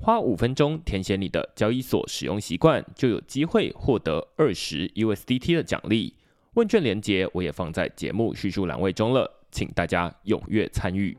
[0.00, 6.14] 花五分钟填写你的交易所使用习惯，就有机会获得二十 USDT 的奖励。
[6.54, 11.16] 问卷连接我也放在节目叙述栏位中了，请大家踊跃参与。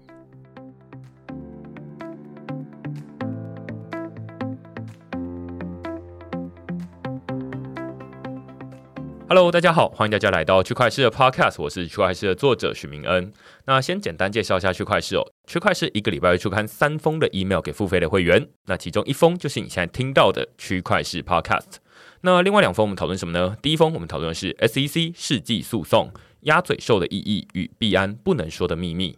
[9.31, 13.31] Hello，大家好，欢迎大家来到区块市的 Podcast，我是区块市的作者许明恩。
[13.67, 21.75] 那先简单介绍一下区块市哦，区块市一个礼拜会出刊三封的 email 给付费的会员，那其中一封就是你现在听到的区块市 Podcast。
[22.21, 23.55] 那另外两封我们讨论什么呢？
[23.61, 29.15] 第一封我们讨论的是 SEC 世纪诉讼，鸭嘴兽的意义与币安不能说的秘密。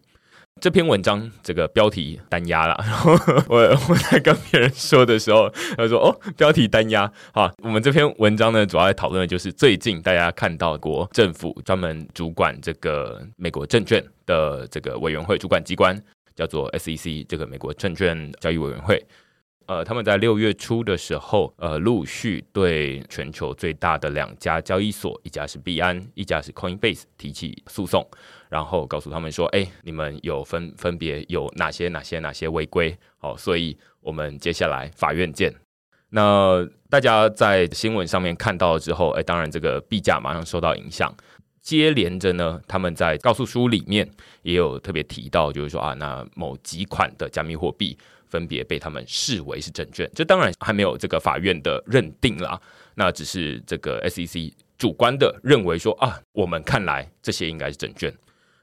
[0.61, 3.13] 这篇文章这个标题单押了， 然后
[3.49, 3.57] 我
[3.89, 15.99] 我在跟别人说的时候，他说：“哦，标题单押。”好，我们这篇文章呢，主要来讨论的就是最近大家看到国政府专门主管这个美国证券的这个委员会主管机关，
[16.35, 19.03] 叫做 SEC，这个美国证券交易委员会。
[19.65, 28.05] 呃，他们在六月初的时候，呃，陆续对全球最大的两家交易所，一家是币安，一家是 Coinbase 提起诉讼。
[28.51, 32.93] 然后告诉他们说：“哎，你们有分分别有哪些哪些哪些违规？
[33.17, 35.55] 好，所以我们接下来法院见。
[36.09, 41.15] 那大家在新闻上面看到了之后，哎，当然这个币价马上受到影响。
[41.61, 44.05] 接连着呢，他们在告诉书里面
[44.41, 47.97] 也有特别提到，就是说啊，那某几款的加密货币
[48.27, 50.11] 分别被他们视为是证券。
[50.13, 52.59] 这当然还没有这个法院的认定啦，
[52.95, 58.13] 那只是这个 SEC 主观的认为说啊，我们看来这些应该是证券。”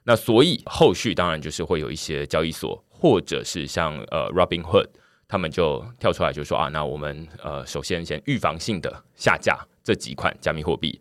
[0.09, 4.87] 那所以后续当然就是会有一些交易所，或者是像呃 Robinhood，
[5.29, 10.99] 他们就跳出来就说啊，那我们呃首先先预防性的下架这几款加密货币。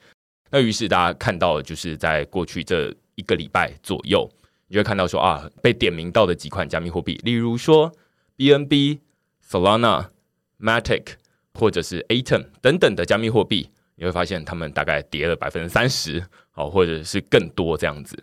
[0.50, 4.30] 那于是大家看到就是在过去这一个礼拜左右，
[4.68, 7.90] 你就会看到说啊，被点名到的几款加密货币，例如说
[8.36, 9.00] BNB、
[9.50, 10.08] Solana、
[10.60, 11.14] Matic
[11.54, 16.22] 或者是 Atom 等等的加密货币，你会发现他们大概跌了百分之三十，
[16.56, 18.22] 哦，或者是更多这样子。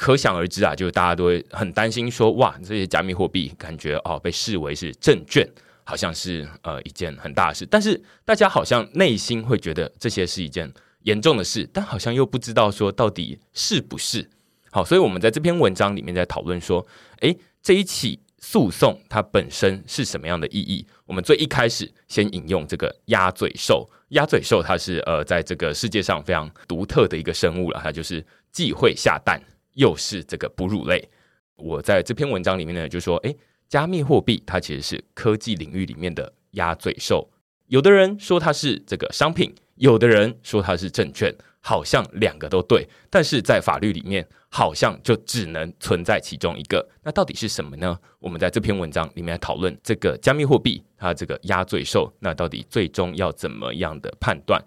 [0.00, 5.46] 可想而知啊，就是大家都会很担心说，哇，这些加密货币感觉哦被视为是证券，
[5.84, 7.66] 好像是呃一件很大的事。
[7.66, 10.72] 但是大家好像内心会觉得这些是一件
[11.02, 14.26] 严重的事，但好像又不知道说到底是不是。
[14.70, 16.86] 好，所以我们在这篇文章里面在讨论说，
[17.20, 20.86] 诶，这一起诉讼它本身是什么样的意义？
[21.04, 29.38] 我们最一开始先引用这个鸭嘴兽，鸭嘴兽它是呃在这个世界上非常独特的一个生物了，它就是既会下蛋。
[29.80, 31.08] 又是这个哺乳类，
[31.56, 33.34] 我在这篇文章里面呢，就说，诶，
[33.66, 37.26] 加密货币它其实是科技领域里面的鸭嘴兽。
[37.68, 46.86] 有的人说它是这个商品，有的人说它是证券，好像两个都对，但是在法律里面，好像就只能存在其中一个。
[47.02, 47.98] 那到底是什么呢？
[48.18, 54.62] 我们在这篇文章里面讨论这个加密货币它这个鸭嘴兽，那到底最终要怎么样的判断？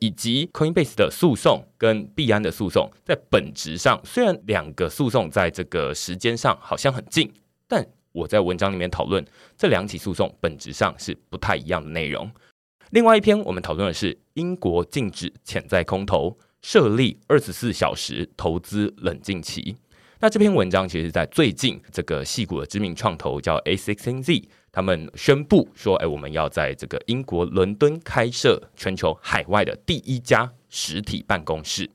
[0.00, 7.32] 以及 Coinbase 的诉讼跟币安的诉讼，在本质上虽然两个诉讼在这个时间上好像很近，
[7.68, 9.24] 但我在文章里面讨论
[9.56, 12.28] 这两起诉讼本质上是不太一样的内容。
[12.90, 19.76] 另外一篇我们讨论的是英国禁止潜在空头设立二十四小时投资冷静期。
[20.18, 24.44] 那这篇文章其实，在最近这个矽谷的知名创投叫 A16Z。
[24.72, 31.90] 他们宣布说：“哎，我们要在这个英国伦敦开设全球海外的第一家实体办公室。”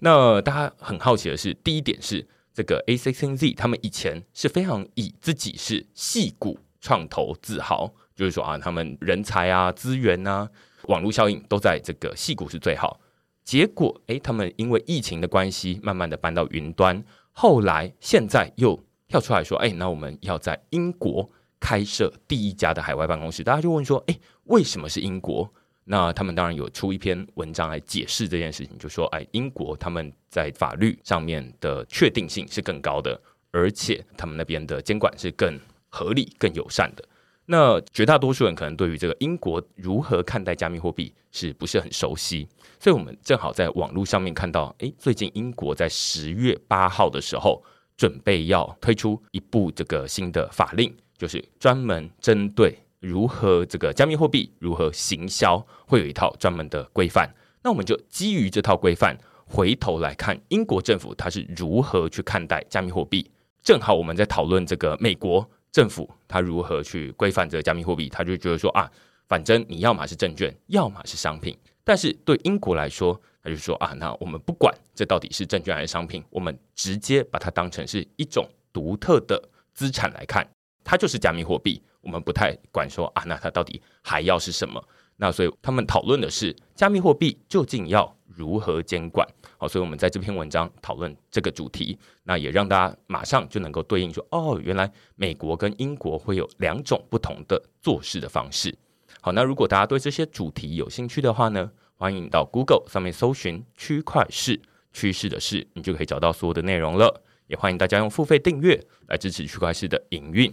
[0.00, 10.48] 那大家很好奇的是，第一点是这个 A16Z，他们以前是非常以自己是矽谷创投自豪，就是说啊，他们人才啊、资源啊、
[10.88, 12.98] 网络效应都在这个矽谷是最好。
[13.44, 21.30] 结果，哎，他们因为疫情的关系，慢慢的搬到云端，后来现在又跳出来说：“哎，那我们要在英国。”
[21.60, 25.48] 开设第一家的海外办公室，大家就问说：“诶，为什么是英国？
[25.84, 33.20] 那他们当然有出一篇文章来解释这件事情，就说，哎，英国他们在法律上面的确定性是更高的，
[33.50, 35.58] 而且他们那边的监管是更
[35.88, 37.04] 合理、更友善的。
[37.46, 42.46] 那绝大多数人可能对于这个英国如何看待加密货币是不是很熟悉？
[42.78, 47.60] 所以我们正好在网络上面看到，诶，最近英国在十月八号的时候，
[47.96, 57.28] 准备要推出一部这个新的法令，就是专门针对如何这个加密货币如何行销，会有一套专门的规范。
[57.62, 59.14] 那我们就基于这套规范，
[59.44, 63.30] 回头来看英国政府它是如何去看待加密货币。
[63.62, 65.46] 正好我们在讨论这个美国。
[65.72, 68.08] 政府他如何去规范这个加密货币？
[68.08, 68.90] 他就觉得说啊，
[69.28, 71.56] 反正你要么是证券，要么是商品。
[71.84, 79.40] 但是对英国来说，他就说啊，那我们不管这到底是证券还是商品，我们直接把它当成是一种独特的
[79.72, 80.44] 资产来看，
[80.84, 81.82] 它就是加密货币。
[82.00, 84.82] 我们不太管说啊，那它到底还要是什么？
[85.16, 89.26] 那所以他们讨论的是加密货币究竟要如何监管。
[89.58, 98.74] 好，所以我们在这篇文章讨论这个主题，那也让大家马上就能够对应说，哦，原来美国跟英国会有两种不同的做事的方式。
[99.20, 104.58] 好，那如果大家对这些主题有兴趣的话呢，欢迎到 Google 上面搜寻“区块势”，
[104.94, 107.22] 趋势的势，你就可以找到所有的内容了。
[107.46, 110.50] 也欢迎大家用付费订阅来支持区块势的营运。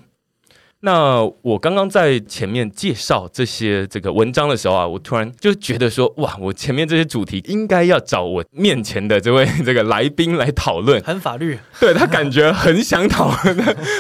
[0.82, 13.58] 那我刚刚在前面介绍这些这个文章的时候啊，我突然就觉得说，哇，我前面这些主题应该要找我面前的这位这个来宾来讨论，很法律，对，他感觉很想讨论。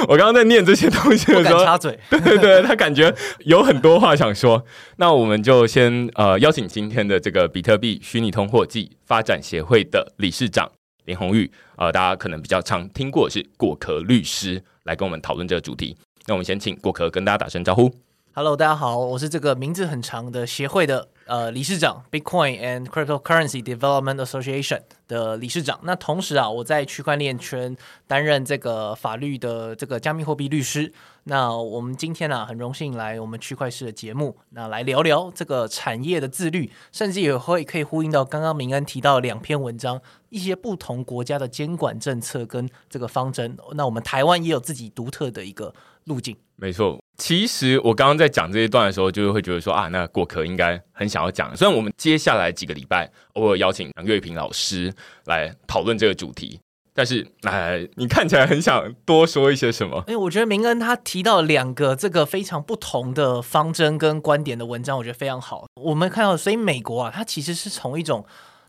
[0.07, 3.12] 我刚刚在念这些东西的时候，插嘴，对对对，他感觉
[3.45, 4.63] 有很多话想说。
[4.97, 10.71] 那我们就先呃邀请今天的这个比特币虚拟通货暨发展协会的理事长
[11.06, 15.97] 林红玉，呃，大家可能比较常听过是果壳律师来跟我们讨论这个主题。
[16.29, 17.89] 那我们先请过客跟大家打声招呼。
[18.33, 25.79] Hello，大家好，我是这个名字很长的协会的呃理事长，Bitcoin and Cryptocurrency Development Association 的理事长。
[25.83, 27.75] 那同时啊，我在区块链圈
[28.07, 30.91] 担任这个法律的这个加密货币律师。
[31.24, 43.57] 那我们今天呢、啊，很荣幸来我们区块势的节目，那来聊聊这个产业的自律，甚至也会可以呼应到刚刚明恩提到两篇文章，一些不同国家的监管政策跟这个方针。
[43.74, 45.74] 那我们台湾也有自己独特的一个
[46.07, 46.36] 路径。
[46.56, 51.56] 没错，其实我刚刚在讲这一段的时候，就是会觉得说啊，那果壳应该很想要讲。
[51.56, 54.92] 虽然我们接下来几个礼拜偶尔邀请杨月平老师
[55.25, 56.59] 来讨论这个主题。
[56.95, 60.04] 但是，哎，你看起来很想多说一些什么？
[60.09, 65.68] 哎，我觉得明恩他提到两个这个非常不同的方针跟观点的文章，我觉得非常好。
[65.80, 68.25] 我们看到，所以美国啊，它其实是从一种，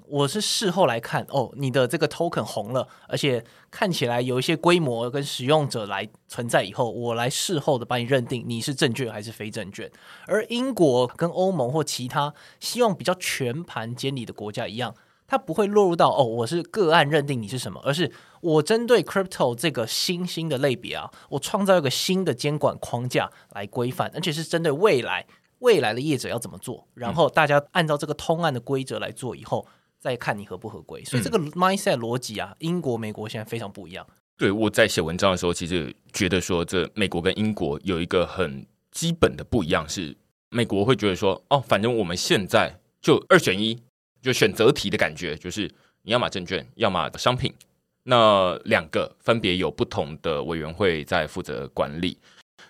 [0.08, 9.90] 我是事后来看，哦，你的这个 token 红了，而且看起来有一些规模跟使用者来存在以后，我来事后的帮你认定你是证券还是非证券。
[10.26, 14.94] 而英国跟欧盟或其他希望比较全盘监理的国家一样。
[15.30, 18.10] 它不会落入到哦，我是个案认定你是什么，而是
[18.40, 25.26] 我针对 crypto 这个新兴的类别啊，我创造一个新的监管框架来规范，而且是针对未来
[25.58, 29.66] 未来的业者要怎么做，然后大家按照这个通案的规则来做以后，
[29.98, 31.04] 再看你合不合规。
[31.04, 34.06] 所以这个 mindset 逻辑啊，英国、美国现在非常不一样。
[34.36, 40.16] 对，我在写文章的时候，其实觉得说，这美国跟英国有一个很基本的不一样，是
[40.50, 43.82] 美国会觉得说，哦，反正我们现在就二选一。
[44.20, 45.70] 就选择题的感觉，就是
[46.02, 47.54] 你要么证券，要么商品，
[48.02, 52.18] 那两个分别有不同的委员会在负责管理。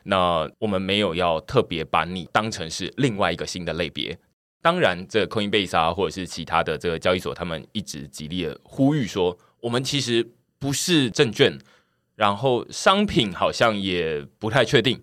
[0.03, 4.17] 那我们没有要特别把你当成是另外一个新的类别。
[4.61, 11.57] 当然，这 Coinbase 啊，或者是其他的这个交易所，他们一直极力的呼吁说，我们其实不是证券，
[12.17, 15.01] 然后商品好像也不太确定。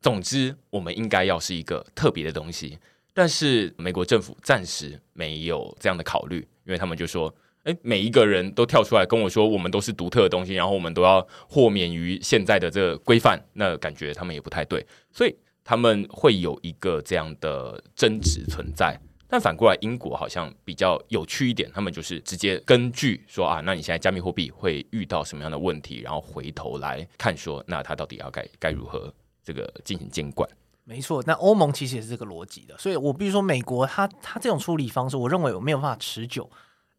[0.00, 2.78] 总之，我们应该要是一个特别的东西。
[3.12, 7.34] 但是美国政府暂时没有这样的考虑，因为他们就说
[7.64, 18.98] ：“诶，每一个人都跳出来跟我说，我们都是独特的东西，然后我们都要豁免于现在的这个规范。”那感觉他们也不太对，所以他们会有一个这样的争执存在。
[19.32, 29.14] 但反过来，英国好像比较有趣一点，他们就是直接根据说啊，那你现在加密货币会遇到什么样的问题，然后回头来看说，那他到底要该该如何
[29.44, 30.50] 这个进行监管。
[30.82, 36.50] 没错，那欧盟其实也是这个逻辑的，所以我必须说，美国它它这种处理方式，我认为我没有办法持久，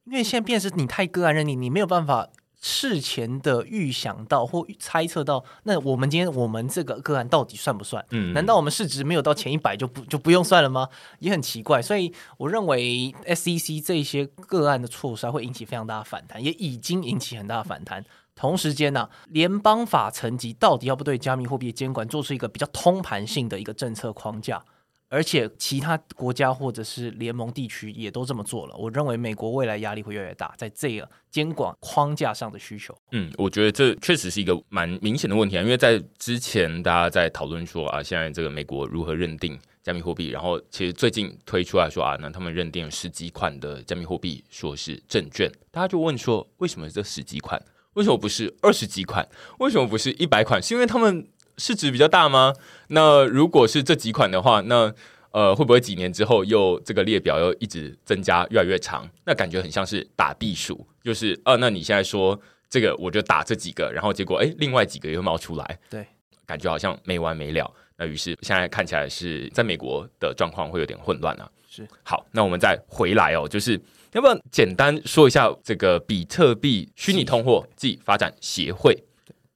[0.06, 2.30] 因为现在变是你太个案认定，你没有办法
[2.62, 8.06] 事前的预想到或猜测到，那我们今天我们这个个案到底算不算？
[8.12, 10.88] 嗯，难道我们市值没有到前一百就不就不用算了吗？
[11.20, 18.06] 也很奇怪，所以我认为 SEC 这些个案的措施会引起非常大的反弹，也已经引起很大的反弹。
[18.36, 24.64] 同时间呢、啊，联邦法层级到底要不对加密货币监管做出一个比较通盘性的一个政策框架？
[25.12, 28.76] 而且其他国家或者是联盟地区也都这么做了。
[28.78, 32.98] 我认为美国未来压力会越来越大，在这个监管框架上的需求。
[33.12, 47.62] 嗯，我觉得这确实是一个蛮明显的问题啊，因为在之前大家在讨论说啊，现在这个美国如何认定加密货币，然后其实最近推出来说啊，那他们认定十几款的加密货币说是证券，大家就问说，为什么这十几款？
[47.96, 49.28] 为什么不是二十几款？
[49.60, 50.64] 为什么不是一百款？
[50.64, 51.28] 是因为他们
[51.58, 52.54] 市值比较大吗？
[52.88, 54.94] 那如果是这几款的话，那
[55.32, 59.10] 呃会不会几年之后又这个列表又一直增加越来越长？
[59.26, 62.40] 那感觉很像是打地鼠，就是呃，那你现在说
[62.70, 66.06] 这个我就打这几个，然后结果诶，另外几个又冒出来，对，
[66.46, 67.72] 感觉好像没完没了。
[67.98, 71.50] 那于是现在看起来是在美国的状况会有点混乱啊。
[71.70, 73.80] 是，好，那我们再回来哦，就是
[74.12, 78.98] 要不要简单说一下这个比特币虚拟通货暨发展协会？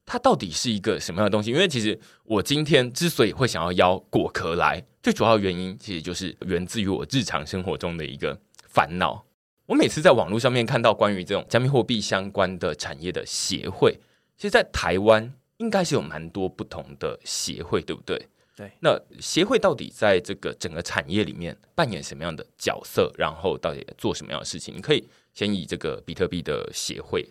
[0.06, 1.50] 它到底是一个什么样的东西？
[1.50, 9.26] 因为其实我今天之所以会想要邀果壳来，最主要的原因其实就是源自于我日常生活中的一个烦恼。
[9.66, 14.00] 我每次在网络上面看到关于这种加密货币相关的产业的协会，
[14.38, 18.28] 其实，在台湾应该是有蛮多不同的协会，对不对？
[18.56, 18.72] 对。
[18.82, 23.12] 那协会到底在这个整个产业里面扮演什么样的角色？
[23.18, 24.76] 然后到底做什么样的事情？
[24.78, 27.28] 你可以先以这个比特币的协会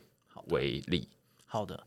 [0.49, 1.09] 为例。
[1.47, 1.87] 好的。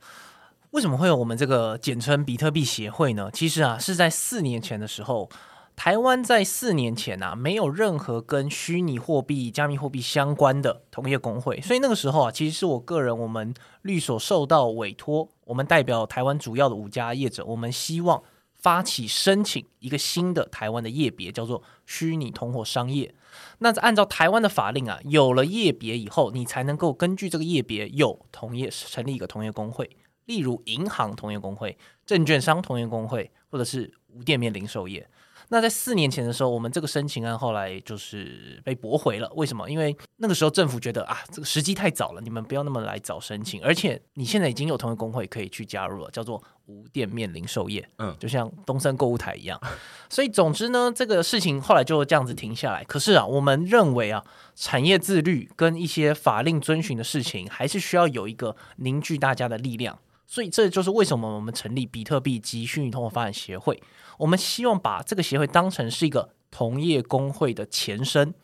[0.71, 3.29] 为什么会有我们这个简称比特币协会呢？
[3.31, 5.29] 其实啊，是在四年前的时候，
[5.77, 18.21] 台湾在四年前啊，没有任何跟虚拟货币、加密货币相关的同业公会，所以那个时候啊，其实是我个人，我们律所受到委托，我们代表台湾主要的五家业者，我们希望
[18.53, 23.15] 发起申请一个新的台湾的业别，叫做虚拟通货商业。
[23.59, 29.89] 那按照台湾的法令啊，有了业别以后，你才能够根据这个业别有同业成立一个同业公会。
[30.27, 35.09] 例如银行同业工会、证券商同业工会，或者是无店面零售业。
[35.49, 39.31] 那在四年前的时候，我们这个申请案后来就是被驳回了。
[39.35, 39.69] 为什么？
[39.69, 43.63] 因为那个时候政府觉得啊，这个时机太早了，你们不要那么来早申请。
[43.63, 49.57] 而且你现在已经有同业工会可以去加入了，叫做无店面零售业，嗯，就像东森购物台一样。
[50.09, 52.83] 所以总之呢，这个事情后来就这样子停下来。
[52.83, 54.21] 可是啊，我们认为啊，
[54.53, 59.97] 产业自律跟一些法令遵循的事情，还是需要有一个凝聚大家的力量。
[60.27, 63.81] 所以这就是为什么我们成立比特币及虚拟通货发展协会。
[64.19, 68.35] 我们希望把这个协会当成是一个同业公会的前身。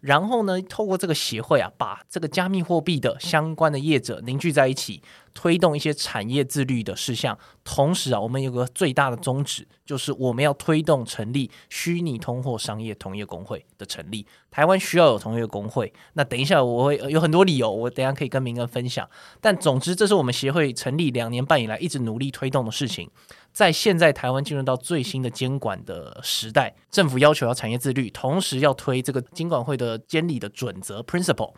[0.00, 5.02] 然后呢，透过这个协会啊，把这个加密货币的相关的业者凝聚在一起，
[5.34, 7.36] 推动一些产业自律的事项。
[7.64, 14.26] 同时啊，我们有个最大的宗旨，就是我们要推动成立虚拟通货商业同业公会的成立。
[14.50, 15.92] 台湾需要有同业公会。
[16.14, 19.08] 那等一下我会有很多理由，我等下可以跟明恩分享。
[19.40, 23.10] 但总之，这是我们协会成立两年半以来一直努力推动的事情。
[23.56, 31.54] 在现在台湾进入到最新的监管的时代，政府要求要产业自律，同时要推这个监管会的监理的准则 principle。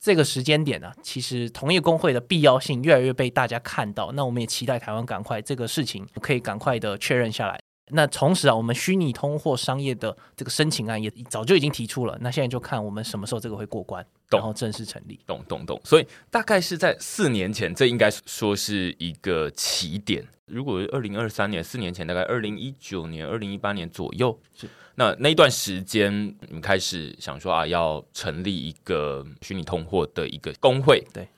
[0.00, 4.10] 这个时间点呢、其实同业公会的必要性越来越被大家看到。
[4.10, 7.60] 那我们也期待台湾赶快这个事情可以赶快的确认下来。
[7.92, 12.16] 那同时啊，我们虚拟通货商业的这个申请案也早就已经提出了。
[12.20, 15.18] 那现在就看我们什么时候这个会过关，然后正式成立。
[15.26, 15.80] 懂懂懂。
[15.84, 20.24] 所以大概是在四年前，这应该说是一个起点。
[20.46, 26.12] 如果二零二三年四年前，大概二零一九年、二零一八年左右，是那那一段时间，
[26.46, 31.28] 你们开始想说啊，要成立一个虚拟通货的一个工会，对，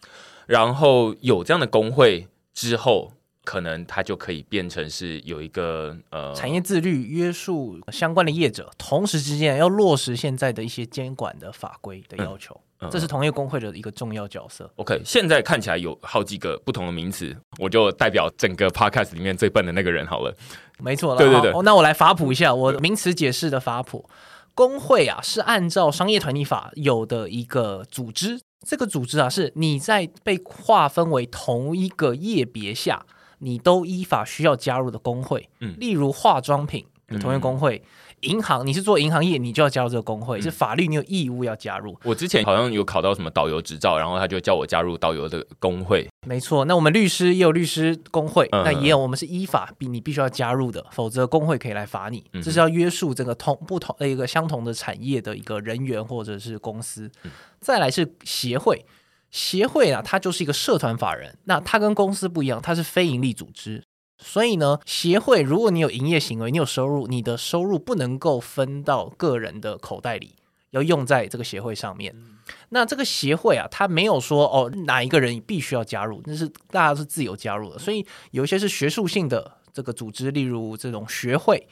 [0.47, 3.13] 然后有这样的工会之后，
[3.45, 12.55] 可能它就可以变成是有一个呃产业自律约束相关的业者，同时之间要落实现在的一些监管的法规的要求。
[12.55, 14.69] 嗯这是同业工会的一个重要角色。
[14.75, 20.35] OK，现在看起来有好几个不同的名词，我就代表整个 Podcast 里面最笨的那个人好了。
[20.81, 21.63] 没错，对对对。
[21.63, 24.11] 那我来法普一下我名词解释的法普。
[24.55, 28.41] 工会啊，是按照商业团体法有的一个组织。
[28.67, 33.07] 这个组织啊，是你在被划分为同一个业别下，
[33.43, 35.49] 你都依法需要加入的工会。
[35.61, 37.77] 嗯，例如化妆品的同业工会。
[37.77, 37.89] 嗯
[38.23, 41.99] 银行，你是做银行业，你就要加入这个工会，嗯、是法律，你有义务要加入。
[42.05, 46.09] 我之前好像有考到什么导游执照，然后他就叫我加入导游的工会。
[46.25, 52.25] 没错，那我们律师也有律师工会，嗯、那也有我们是依法必你必须要加入的，否则工会可以来罚你。
[52.35, 57.11] 这是要约束这个同不同的一个相同的产业的一个人员或者是公司。
[57.25, 58.85] 嗯、再来是协会，
[59.33, 63.83] 协会啊，它就是一个社团法人，那它跟公司不一样，它是非营利组织。
[64.23, 70.37] 所以呢，协会如果你有营业行为，你有收入，你的收入不能够分到个人的口袋里，
[70.71, 72.15] 要用在这个协会上面。
[72.69, 77.79] 那这个协会啊，它没有说哦，哪一个人必须要加入，那是大家是自由加入的。
[77.79, 81.67] 所以有一些是学术性的这个组织，例如这种学会，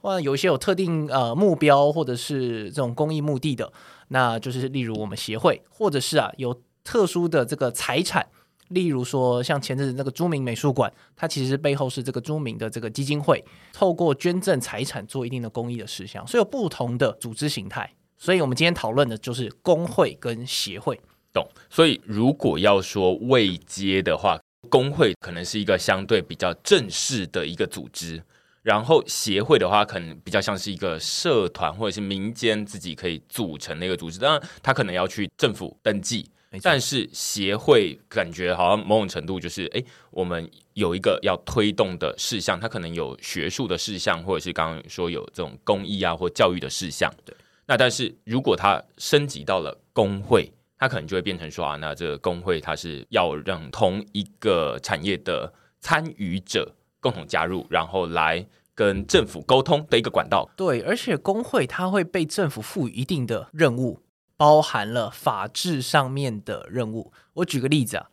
[0.00, 3.72] 或者有一些有特定呃目标或者是这种公益目的的，
[4.08, 8.24] 那就是例如我们协会，或者是啊有特殊的这个财产，
[8.68, 17.92] 例如说像前阵子那个朱明美术馆，它其实背后是这个朱明的这个基金会，透过捐赠财产做一定的公益的事项，所以有不同的组织形态。
[18.16, 20.98] 所以我们今天讨论的就是工会跟协会。
[21.34, 21.46] 懂。
[21.68, 24.40] 所以如果要说未接的话，
[24.70, 28.22] 工会可能是一个相对比较正式的一个组织，
[28.62, 34.18] 然后协会的话，可能比较像是一个社团或者是民间自己可以组成的一个组织。
[34.18, 36.28] 当然，他可能要去政府登记，
[36.62, 47.12] 但是协会感觉好像某种程度就是，哎，我们有一个要推动的事项，它可能有学术的事项，或者是刚刚说有这种公益啊或教育的事项。
[47.24, 47.34] 对，
[47.66, 50.52] 那但是如果它升级到了工会。
[50.78, 55.50] 它可能就会变成说啊，那这个工会它是要让同一个产业的
[55.80, 60.46] 参与者共同加入，然后来跟政府沟通的一个管道。
[60.54, 64.02] 对，而且工会它会被政府赋予一定的任务，
[64.36, 67.12] 包含了法制上面的任务。
[67.34, 68.08] 我举个例子啊。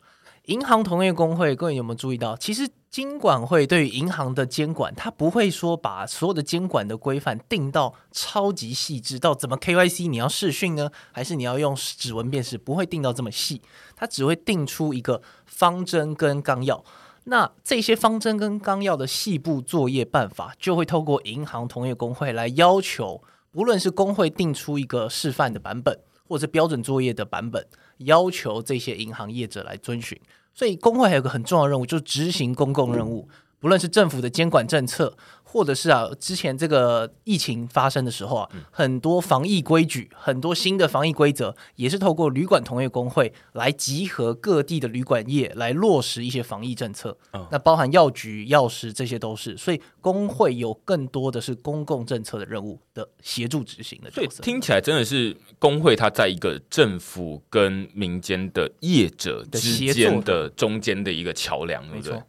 [0.46, 2.36] 银行同业工会，各位有没有注意到？
[2.36, 12.58] 其实金管会对于银行的监管，它不会说把所有的监管的规范定到超级细致，到怎么 KYC 你要视讯呢，还是你要用指纹辨识？
[12.58, 13.62] 不会定到这么细，
[13.96, 16.84] 它只会定出一个方针跟纲要。
[17.24, 23.22] 那这些方针跟纲要的细部作业办法，就会透过银行同业工会来要求，
[23.54, 27.66] 无论是工会定出一个示范的版本，或者标准作业的版本。
[27.98, 30.20] 要求这些银行业者来遵循，
[30.52, 33.28] 所以工会还有个很重要的任务，就是执行公共任务，
[33.60, 35.16] 不论是政府的监管政策。
[35.54, 47.16] 或者是啊，之前这个疫情发生的时候啊，很多防疫规矩，很多新的防疫规则，也是透过旅馆同业工会来集合各地的旅馆业来落实一些防疫政策。
[47.32, 54.10] 嗯，那包含药局、药师这些都是，所以工会有更多的是公共政策的任务的协助执行的。
[54.10, 62.20] 所以听起来真的是工会，它在一个政府跟民间的业者之间的中间的一个桥梁，对不对？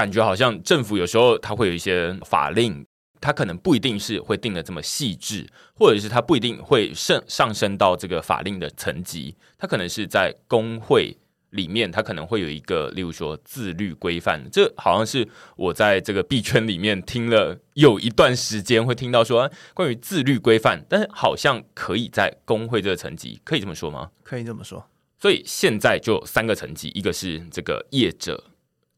[0.00, 2.82] 感觉好像政府有时候它会有一些法令，
[3.20, 11.14] 它可能不一定是会定的这么细致，或者是它不一定会上上升到这个法令的层级，它可能是在工会
[11.50, 14.42] 里面，它可能会有一个，例如说自律规范。
[14.50, 24.10] 这好像是我在这个币圈里面听了有一段时间，会听到说关于自律规范，但是好像可以在工会这个层级，可以这么说吗？
[24.22, 24.82] 可以这么说。
[25.18, 28.42] 所以现在就三个层级，一个是这个业者。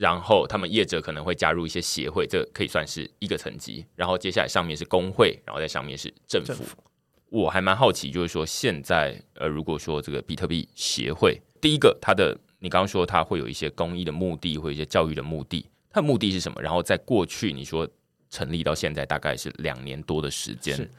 [0.02, 3.86] 然后他们业者可能会加入一些协会，这可以算是一个层级。
[3.94, 6.48] 然后接下来上面是工会，然后在上面是政府。
[6.48, 6.76] 政府。
[7.30, 16.60] 我还蛮好奇，就是说现在呃，如果说这个比特币协会，第一个它的你刚刚说它会有一些公益的目的，或一些教育的目的，它的目的是什么？
[16.60, 17.88] 然后在过去你说
[18.28, 20.90] 成立到现在大概是两年多的时间，是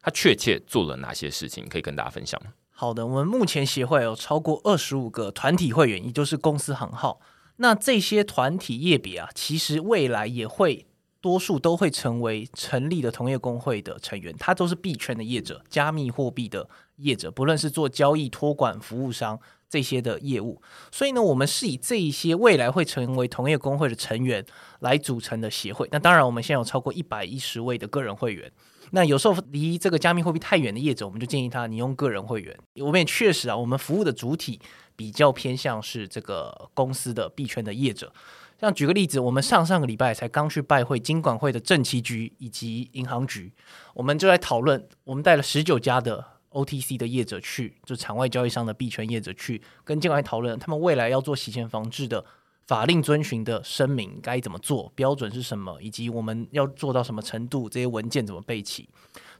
[0.00, 1.68] 它确切做了哪些事情？
[1.68, 2.52] 可以跟大家分享吗？
[2.70, 7.20] 好的，我们目前协会有超过二十五个团体会员，也就是公司行号。
[7.62, 10.86] 那这些团体业别啊，其实未来也会
[11.20, 20.62] 多数都会成为成立的同业公会的成员，它都是币圈的业者，加密货币的业者，不论是做交易、托管服务商这些的业务。
[20.90, 24.42] 所以呢，我们是以这一些未来会成为同业公会的成员
[24.78, 25.86] 来组成的协会。
[25.92, 28.50] 那当然，我们现在有超过一百一十位的个人会员。
[28.90, 32.56] 那有时候离这个加密货币太远的业者，我们就建议他你用个人会员。
[32.76, 34.60] 我们也确实啊，我们服务的主体。
[34.96, 38.12] 比较偏向是这个公司的币圈的业者，
[38.60, 43.50] 像举个例子，我们上上个礼拜才刚去拜会金管会的政企局以及银行局，
[43.94, 52.22] 我们就在讨论，我们带了十九家的 OTC 的业者去，就场外交易商的币圈业者去跟金管会讨论，他们未来要做洗钱防治的
[52.70, 58.88] 法令遵循的声明该怎么做，标准是什么，以及我们要做到什么程度，这些文件怎么备齐。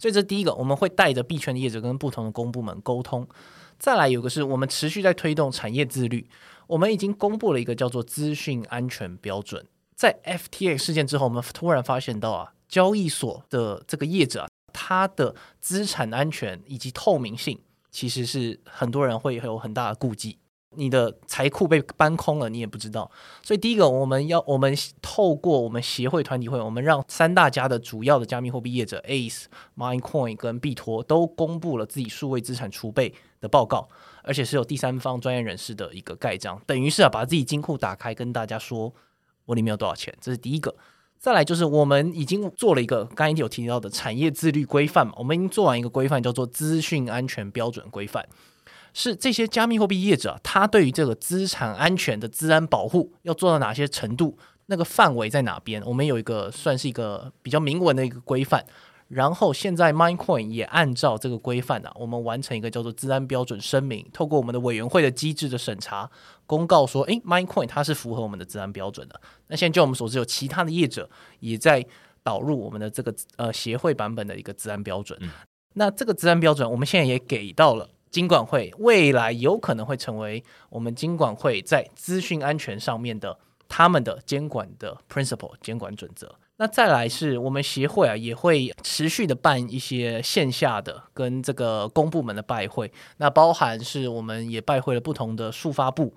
[0.01, 3.25] 所以这第一个，我们会带着币圈的业者跟不同的公部门沟通。
[3.79, 6.29] 再来有个是我们持续在推动产业自律，
[6.66, 9.64] 我们已经公布了一个叫做资讯安全标准。
[9.95, 17.61] 在 FTX 事件之后，我们突然发现到啊，交易所的这个业者，他的资产安全以及透明性，
[17.93, 20.39] 其实是很多人会有很大的顾忌。
[20.76, 23.11] 你的财库被搬空了，你也不知道。
[23.42, 33.88] 所以第一个，我们要我们透过我们协会团体会，我们让三大家的主要的加密货币业者 Ace、Minecoin 跟币托都公布了自己数位资产储备的报告，
[34.22, 38.94] 而且是有第三方专业人士的一个盖章，等于是啊把自己金库打开，跟大家说
[39.46, 40.16] 我里面有多少钱。
[40.20, 40.74] 这是第一个。
[41.18, 48.26] 再来就是我们已经做了一个刚才有提到的产业自律规范嘛，我们已经做完一个规范，叫做资讯安全标准规范。
[48.92, 54.37] 是这些加密货币业者，他对于这个资产安全的资安保护要做到哪些程度？
[54.66, 55.83] 那个范围在哪边？
[55.85, 58.64] 我们有一个算是一个比较明文的一个规范，
[59.09, 66.09] 然后现在 Minecoin 也按照这个规范啊，我们完成一个叫做资安标准声明，透过我们的委员会的机制的审查，
[66.46, 69.20] 公告说，诶，Minecoin 它是符合我们的资安标准的。
[69.48, 71.85] 那现在就我们所知，有其他的业者也在
[72.22, 75.18] 导入我们的这个呃协会版本的一个资安标准。
[75.20, 75.31] 嗯、
[75.74, 86.35] 那这个资安标准，我们现在也给到了金管会，未来有可能会成为我们金管会在资讯安全上面的他们的监管的 principle 监管准则。
[86.57, 96.12] 那再来是我们协会啊，也会持续的办一些线下的跟这个公部门的拜会，那包含是我们也拜会了不同的数发部，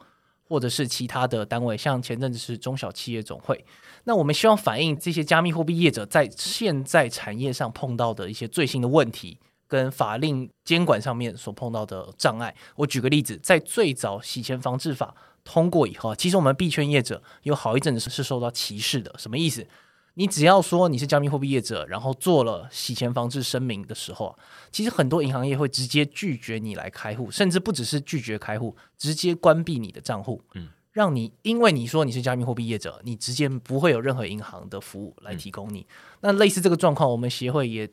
[0.45, 3.63] 或者是其他的单位，像前阵子是中小企业总会。
[4.03, 9.39] 那我们希望反映这些加密货币业者在现在产业上碰到的一些最新的问题，
[9.73, 12.53] 跟法令监管上面所碰到的障碍。
[12.75, 19.65] 我举个例子，在最早洗钱防治法通过以后，其实我们币圈业者有好一阵子是受到歧视的，什么意思？
[20.13, 24.35] 你只要说你是加密货币业者，然后做了洗钱防治声明的时候啊，
[24.71, 35.79] 其实很多银行业会直接拒绝你来开户，甚至不只是拒绝开户，直接关闭你的账户，嗯，让你因为你说你是加密货币业者，你直接不会有任何银行的服务来提供你。
[35.79, 35.87] 嗯、
[36.21, 37.89] 那类似这个状况，我们协会也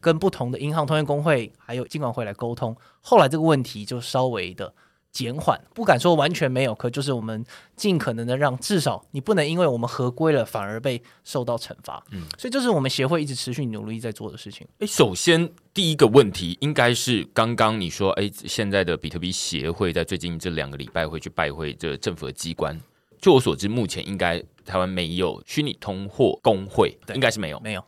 [0.00, 4.74] 跟不同的银行同业工会还有金管会来沟通，后来这个问题就稍微的。
[5.12, 7.44] 减缓不敢说完全没有，可就是我们
[7.76, 12.02] 尽可能的让至少你不能因为我们合规了反而被受到惩罚。
[12.12, 14.66] 嗯，所以这是我们协会一直持续努力在做的事情。
[14.78, 22.74] 诶，首先第一个问题应该是刚刚你说，诶，现在的比特币协会在最近这两个礼拜会去拜会这政府的机关。
[23.20, 27.84] 就我所知，目前应该台湾没有虚拟通货工会，应该是没有，没有。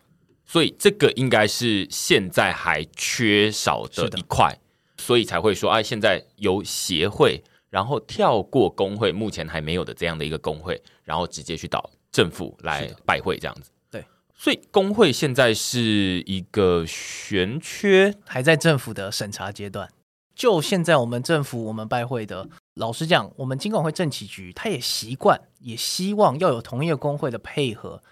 [0.47, 4.59] 所以这个应该是现在还缺少的一块。
[4.97, 13.71] 所以才会说，哎，现在由协会，然后跳过工会，目前还没有的这样的一个工会，然后直接去找政府来拜会这样子。
[13.91, 14.03] 对，
[14.35, 19.91] 所以工会现在是一个悬缺，还在政府的审查阶段。
[20.35, 28.03] 就现在我们政府，我们拜会的，老实讲，我们金管会政企局，他也习惯，也希望要有同业工会的配合。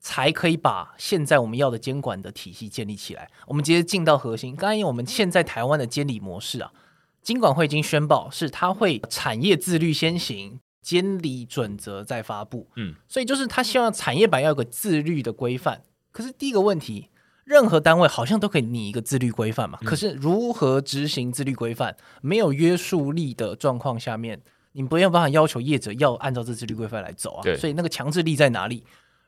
[0.00, 3.30] 才可以把现在我们要的监管的体系建立起来。
[3.46, 4.56] 我们直接进到核心。
[4.56, 6.72] 刚才我们现在台湾的监理模式啊，
[7.22, 12.66] 金管会已经宣布是它会产业自律先行，监理准则再发布。
[12.76, 15.82] 嗯，所以就是他希望产业版要有个自律的规范。
[16.10, 17.10] 可是第一个问题，
[17.44, 19.78] 任何单位好像都可以拟一个自律规范嘛。
[19.84, 24.40] 可是如何执行自律规范，没有约束力的状况下面，
[24.72, 27.42] 你没有办法要求业者要按照这自律规范来走啊。
[27.42, 28.82] 对，所以那个强制力在哪里？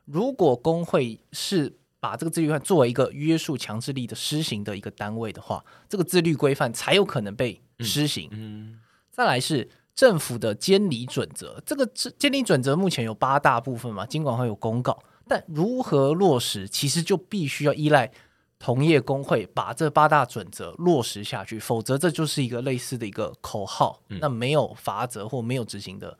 [0.05, 8.29] 如果工会是把这个自律规范作为一个约束强制力的施行的一个单位的话，这个自律规范才有可能被施行。
[8.33, 11.85] 嗯，再来是政府的监理准则，这个
[12.17, 18.11] 监理准则目前有八大部分嘛，金管会有公告，但如何落实，其实就必须要依赖
[18.59, 26.17] 同业工会把这八大准则落实下去，否则这就是一个类似的一个口号，那没有法则或没有执行的。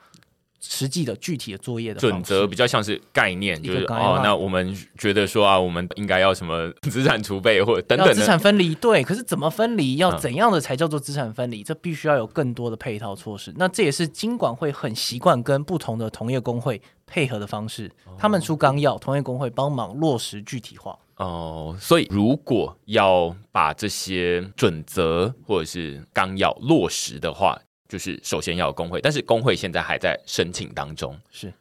[0.65, 9.03] 实际的具体的作业的准则比较像是概念，就是哦，那我们觉得说啊，我们应该要什么资产储备或者等等的资产分离，对。
[9.03, 11.61] 可是怎么分离，要怎样的才叫做资产分离？
[11.61, 13.53] 嗯、这必须要有更多的配套措施。
[13.57, 20.97] 那这也是金管会很习惯跟不同的同业公会配合的方式，哦、他们出纲要，同业公会帮忙落实具体化。
[21.17, 27.59] 哦，所以如果要把这些准则或者是纲要落实的话。
[27.93, 31.15] 就是首先要有工会，但是工会现在还在申请当中。
[31.29, 31.53] 是，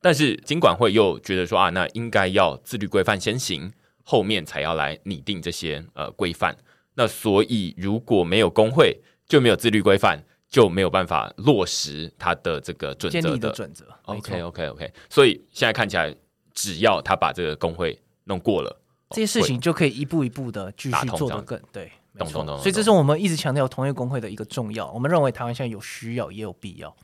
[0.00, 3.68] 但是金管会又觉得说啊，那应该要自律规范先行，
[4.04, 6.56] 后面才要来拟定这些呃规范。
[6.94, 13.84] 那所以如果没有工会，就没有自律规范，就没有办法落实它的这个准则的准则。
[14.04, 14.92] OK OK OK。
[15.10, 16.14] 所以现在看起来，
[16.54, 21.90] 只要他把这个工会弄过了，这些事情就可以一步一步的继续做得更对。
[22.18, 24.90] 懂懂懂，所以这是我们一直强调同业公会的一个重要。
[24.92, 26.94] 我们认为台湾现在有需要也有必要。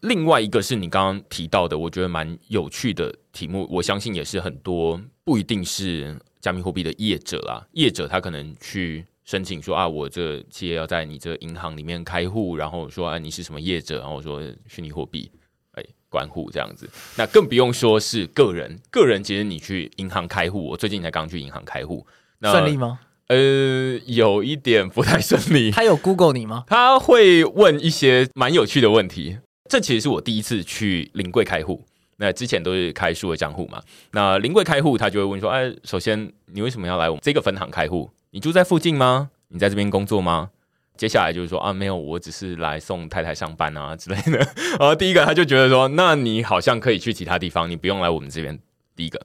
[0.00, 15.30] 另外一个是你刚刚提到的，我觉得蛮有趣的题目，我相信也是很多不一定是加密货币的业者啦，业者他可能去申请说啊，我这企业要在你这银行里面开户，然后说啊你是什么业者，然后说虚拟货币
[15.74, 22.04] 哎关户这样子，那更不用说是个人，个人其实你去银行开户，我最近才刚去银行开户，
[22.40, 22.98] 那顺利吗？
[23.32, 25.70] 呃，有一点不太顺利。
[25.72, 26.64] 他有 Google 你吗？
[26.66, 29.38] 他会问一些蛮有趣的问题。
[29.70, 31.82] 这其实是我第一次去临柜开户。
[32.18, 33.82] 那之前都是开数位账户嘛。
[34.10, 38.10] 那临柜开户，他就会问说：“哎，首先你为什么要来我们这个分行开户？
[38.32, 39.30] 你住在附近吗？
[39.48, 40.50] 你在这边工作吗？”
[40.94, 44.38] 接下来就是说：“啊，没有，我只是来送太太上班啊之类的。
[44.78, 48.58] ”然后第一个他就觉得说：“那你好像可以去其他地方，你不用来我们这边。”
[48.94, 49.18] 第一个，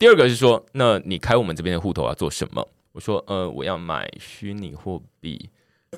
[0.00, 5.48] 第二个是说：“那你开我们这边的户头要做什么？”我说呃，我要买虚拟货币，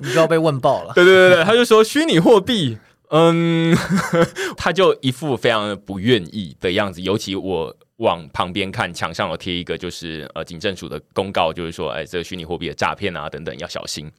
[0.01, 0.93] 你知道被问爆了。
[0.93, 2.77] 对对对对，他就说虚拟货币，
[3.09, 3.75] 嗯，
[4.55, 7.01] 他就一副非常的不愿意的样子。
[7.01, 14.09] 尤其我往旁边看，墙上有贴一个就是呃警政署的公告，就是说哎，这个虚拟货币的诈骗啊等等要小心。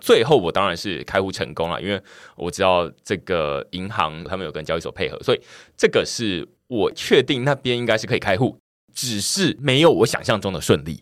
[0.00, 2.00] 最后我当然是开户成功了，因为
[2.36, 5.40] 我知道这个银行他们有跟交易所配合，所以
[5.76, 8.56] 这个是我确定那边应该是可以开户，
[8.94, 11.00] 只是没有我想象中的顺利。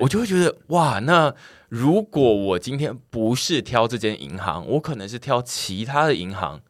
[0.00, 1.34] 我就会觉得哇，那
[1.68, 6.60] 如果我今天不是挑这间银行，我可能是挑其他的银行，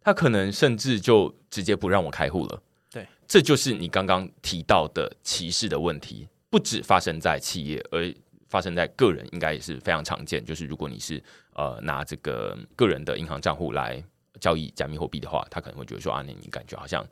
[0.00, 2.62] 他可能甚至就直接不让我开户了。
[2.90, 8.14] 对，这就是你刚刚提到的歧视的问题，不止发生在企业，而
[8.48, 10.44] 发生在个人，应该也是非常常见。
[10.44, 11.22] 就是如果你是
[11.54, 14.02] 呃拿这个个人的银行账户来
[14.40, 17.06] 交易加密货币的话，他可能会觉得说啊，那你感觉好像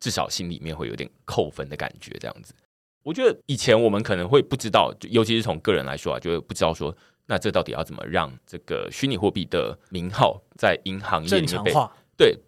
[0.00, 2.54] 至少心里面会有点扣分的感觉，这样子。
[3.02, 6.94] 我觉得以前我们可能会不知道，尤其是从个人来说啊，就会不知道说，
[7.26, 11.72] 那这到底要怎么让这个虚拟货币的名号在银行业里面被
[12.16, 12.38] 对，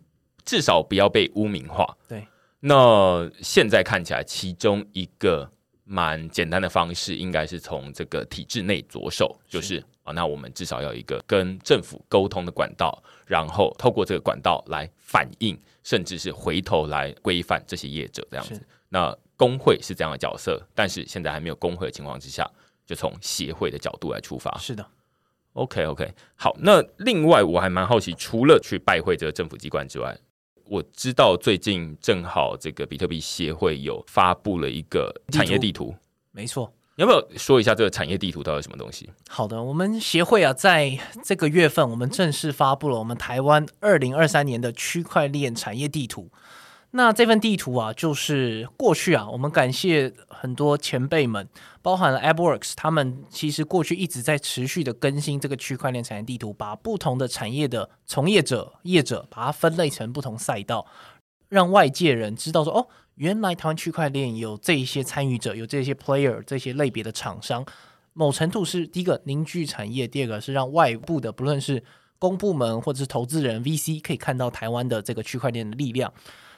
[0.45, 1.97] 至少不要被污名化。
[2.07, 2.27] 对，
[2.61, 5.51] 那现在看起来，其中一个
[5.85, 18.61] 蛮简单的方式，应该是从这个体制内着手，就是，是啊，那我们至少要一个跟政府沟通的管道，然后透过这个管道来反映，甚至是回头来规范这些业者这样子。
[18.91, 22.49] 那工会是这样的角色，但是现在还没有工会的情况之下，
[22.87, 24.57] 就从协会的角度来出发。
[24.57, 24.87] 是的
[25.55, 26.57] ，OK OK，好。
[26.61, 30.17] 那另外我还蛮好奇，除了去拜会这个政府机关之外，
[30.67, 35.93] 我知道最近正好这个比特币协会有发布了一个产业地图。
[36.31, 39.11] 没错，你要不要说一下这个产业地图到底什么东西？
[39.29, 46.31] 好的，我们协会啊，在这个月份，我们正式发布了我们台湾二零二三年的区块链产业地图。
[46.95, 51.49] 那这份地图啊，就是过去啊，我们感谢很多前辈们，
[51.81, 60.87] 包含了 AppWorks，他们其实过去一直在持续的更新这个区块链产业地图，把不同的产业的从业者、业者，把它分类成不同赛道，
[61.49, 67.65] 让外界人知道说，哦，原来台湾区块链有这一些参与者，有这些 player，这些类别的厂商，
[68.13, 71.83] 某程度是第一个凝聚产业，第二个是让外部的不论是
[72.19, 76.13] 公部门或者是投资人 VC 可以看到台湾的这个区块链的力量。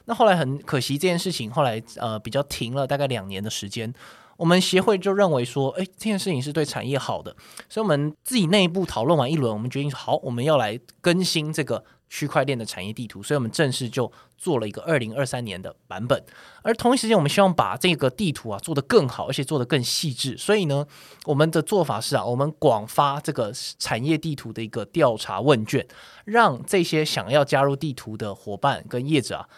[0.07, 3.93] 那后来很可惜，这件事情后来呃比较停了大概两年的时间。
[4.37, 7.35] 我们协会就认为说，哎，这件事情是对产业好的，
[7.69, 16.21] 所以我们自己内部讨论完一轮，我们决定好，我们要来更新这个区块链的产业地图，所以我们正式就做了一个二零二三年的版本。
[16.63, 20.37] 而同一时间，我们希望把这个地图啊做得更好，而且做得更细致。
[20.37, 20.85] 所以呢，
[21.27, 25.87] 我们的做法是啊，我们广发这个产业地图的一个调查问卷，
[26.25, 29.49] 让这些想要加入地图的伙伴跟业者啊。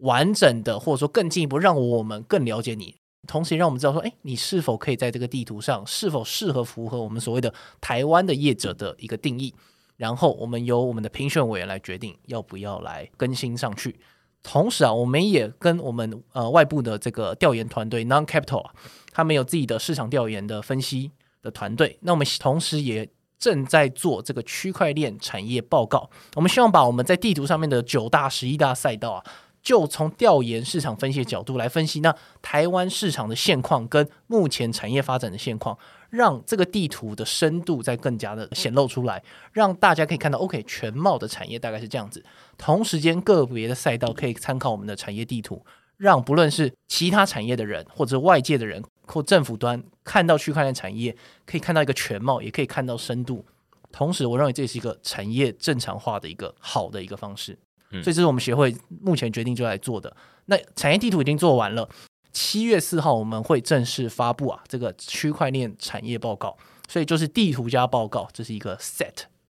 [0.00, 9.54] 完整的，或者说更进一步，让我们更了解你，同时让我们知道说，哎，你是否可以在这个地图上，是否适合符合我们所谓的台湾的业者的一个定义，
[9.96, 14.00] 然后我们由我们的评选委员来决定要不要来更新上去。
[14.42, 18.74] 同时啊，我们也跟我们呃外部的这个调研团队 Non Capital 啊，
[19.12, 21.10] 他们有自己的市场调研的分析
[21.42, 23.06] 的团队，那我们同时也
[23.38, 29.24] 正在做这个区块链产业报告，我们希望把我们在地图上面的九大、十一大赛道啊。
[29.62, 42.24] 就从调研市场分析的角度来分析，那台湾市场的现况跟目前产业发展的现况，让这个地图的深度再更加的显露出来，让大家可以看到，OK，全貌的产业大概是这样子。
[42.56, 45.64] 同时间个别的赛道可以参考我们的产业地图，
[45.96, 53.44] 让不论是其他产业的人，或者外界的人，或政府端看到区块链产业，可以看到一个全貌，也可以看到深度。
[53.92, 57.58] 同时，我认为这是一个产业正常化的一个好的一个方式。
[57.90, 60.14] 所以这是我们协会目前决定就来做的。
[60.46, 61.88] 那产业地图已经做完了，
[62.32, 66.56] 七月四号我们会正式发布啊这个区块链产业报告。
[66.88, 69.12] 所以就是地图加报告，这是一个 set。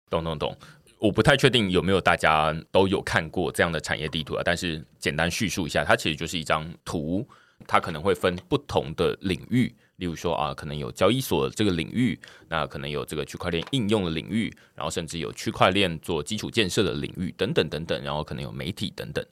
[0.09, 0.57] 懂懂懂，
[1.01, 7.27] 我不太确定有没有大家都有看过这样的产业地图啊，但是简单叙述一下，它其实就是一张图，
[7.67, 9.75] 它可能会分不同的领域。
[9.97, 19.25] 例如说啊，可能有交易所这个领域，那可能有这个区块链应用的领域，然后甚至有区块链做基础建设的领域等等等等，然后可能有媒体等等。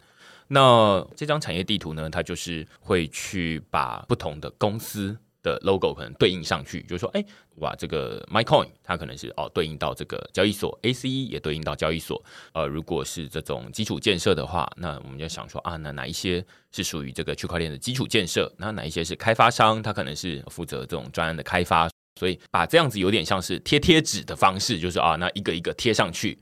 [0.49, 5.17] 那这张产业地图呢，它就是会去把不同的公司。
[5.43, 7.25] 的 logo 可能对应上去，就是说，哎，
[7.57, 12.23] 哇，这个 MyCoin 它可能是哦对应到这个交易所，ACE 也对应到交易所。
[12.53, 18.53] 呃，如果是这种基础建设的话，那我们就想说啊，那哪一些是属于这个区块链的基础建设？
[18.57, 19.83] 那哪一些是开发商？
[19.83, 21.91] 他可能是负责这种专案的开发。
[22.21, 26.39] 所以把这样子有点像是贴贴纸的方式，就是啊，那一个一个贴上去。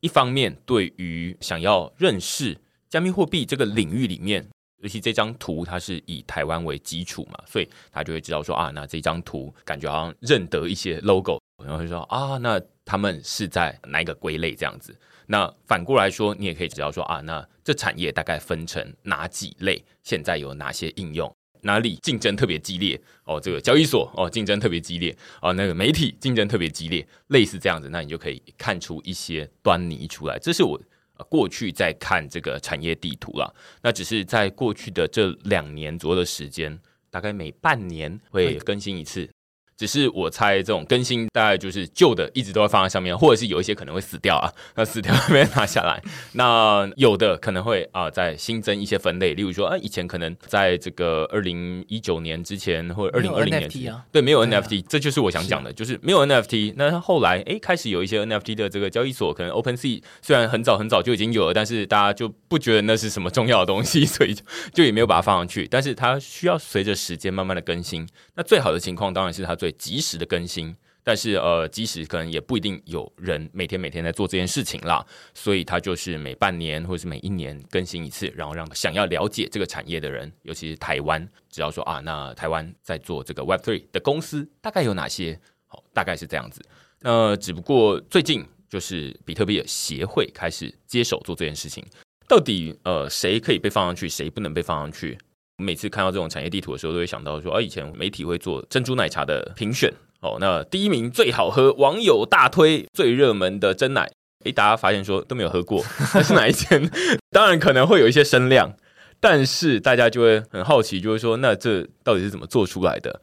[0.00, 2.58] 一方面，对于想要认识
[2.90, 4.46] 加密货币这个领域里面。
[4.82, 14.94] 尤其这张图它是以台湾为基础嘛，所以他就会知道说啊，那这张图感觉好像认得一些 logo，然后会说啊，那他们是在哪一个归类这样子。
[15.26, 23.00] 那反过来说，你也可以知道说啊，那这产业大概分成哪几类，现在有哪些应用，哪里竞争特别激烈？
[23.24, 25.16] 哦，这个交易所哦竞争特别激烈。
[25.40, 30.36] 哦，那个媒体竞争特别激烈，类似这样子，那你就可以看出一些端倪出来。
[30.40, 30.78] 这是我
[31.24, 36.78] 过去在看这个产业地图啦，那只是在过去的这两年左右的时间，
[37.10, 39.28] 大概每半年会更新一次。
[39.76, 46.02] 只是我猜，这种更新大概就是旧的一直都会放在上面，或者是有一些可能会死掉啊， 那死掉没拿下来。
[46.34, 56.74] 那有的可能会啊，再新增一些分类，例如说啊，以前可能在这个二零一九年之前或者二零二零年前，啊、对，没有 NFT，这就是我想讲的，是就是没有 NFT。
[56.76, 64.42] 那后来哎，开始有一些 NFT 的这个交易所，可能 OpenSea 虽然很早很早就已经有了，但是大家就不觉得那是什么重要的东西，所以就，
[64.74, 65.66] 就也没有把它放上去。
[65.68, 68.06] 但是它需要随着时间慢慢的更新。
[68.34, 85.38] 那最好的情况当然是它最及时的更新，但是呃，即使可能也不一定有人每天每天在做这件事情啦，所以它就是每半年或者是每一年更新一次，然后让想要了解这个产业的人，尤其是台湾，只要说啊，那台湾在做这个 Web Three 的公司大概有哪些？
[85.68, 86.60] 好，大概是这样子。
[86.98, 91.86] 那只不过最近就是比特币协会开始接手做这件事情，
[92.26, 95.16] 到底呃谁可以被放上去，谁不能被放上去？
[95.62, 104.10] 每次看到这种产业地图的时候，都会想到说，啊，以前媒体会做珍珠奶茶的评选哦，那第一名最好喝，网友大推最热门的真奶，
[104.44, 105.82] 诶，大家发现说都没有喝过，
[106.14, 106.90] 那是哪一间？
[107.30, 108.72] 当然可能会有一些声量，
[109.20, 113.22] 但是大家就会很好奇，就会说，那这到底是怎么做出来的？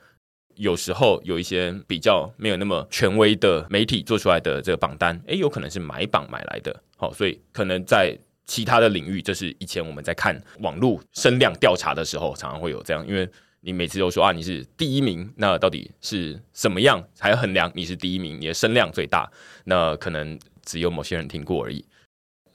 [0.55, 8.17] 有时候有一些比较没有那么权威的媒体做出来的这个榜单，诶，有可能是买榜买来的，好，所以可能在。
[8.49, 13.29] 其他的领域，这是以前我们在看网络声量调查的时候，常常会有这样，因为
[13.61, 18.41] 你每次都说啊，你是第一名，那到底是什么样才衡量你是第一名？
[18.41, 19.31] 你的声量最大，
[19.65, 21.85] 那可能只有某些人听过而已。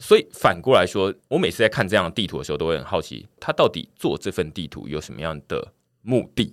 [0.00, 6.52] 所以反过来说，我每次在看这样的地图的时候，都会很好奇，他到底做这份地图有什么样的目的？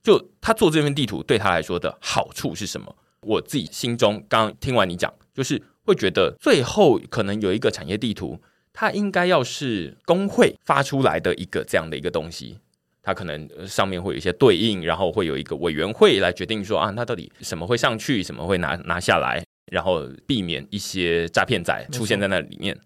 [0.00, 2.96] 就他做这份地图对他来说的好处是什么？
[3.22, 8.40] 我自己心中刚听完你讲，就是会觉得最后可能有一个产业地图。
[8.72, 12.58] 它应该要是工会发出来的一个这样的一个东西，
[13.02, 22.78] 它可能上面会有一些对应，然后会有一个委员会来决定说啊，那到底什么会上去，什么会拿拿下来，然后避免一些诈骗仔出现在那里面，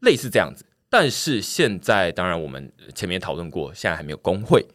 [0.00, 0.64] 类似这样子。
[0.90, 4.66] 但是现在当然我们前面讨论过，现在还没有工会，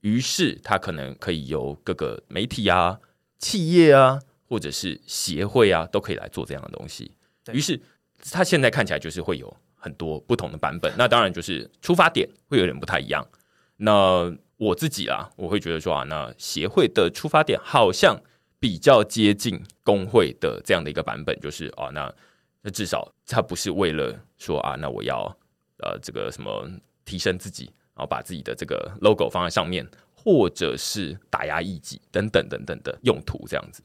[0.00, 2.98] 于是它可能可以由各个媒体啊、
[3.38, 7.12] 企业啊，或者是协会啊，都可以来做这样的东西。
[7.52, 7.80] 于是
[8.32, 9.56] 它现在看起来就是会有。
[9.80, 13.26] 很多不同的版本，那当然就是出发点会有点不太一样。
[13.78, 18.20] 那我自己啊，我会觉得说啊，那协会的出发点好像
[18.58, 22.14] 比较接近工会的这样的一个版本，就是啊，那
[22.60, 25.24] 那至少他不是为了说啊，那我要
[25.78, 26.70] 呃这个什么
[27.06, 27.64] 提升自己，
[27.94, 33.82] 然后把自己的这个 logo 放在上面，或者是打压异己等等等等的用途这样子。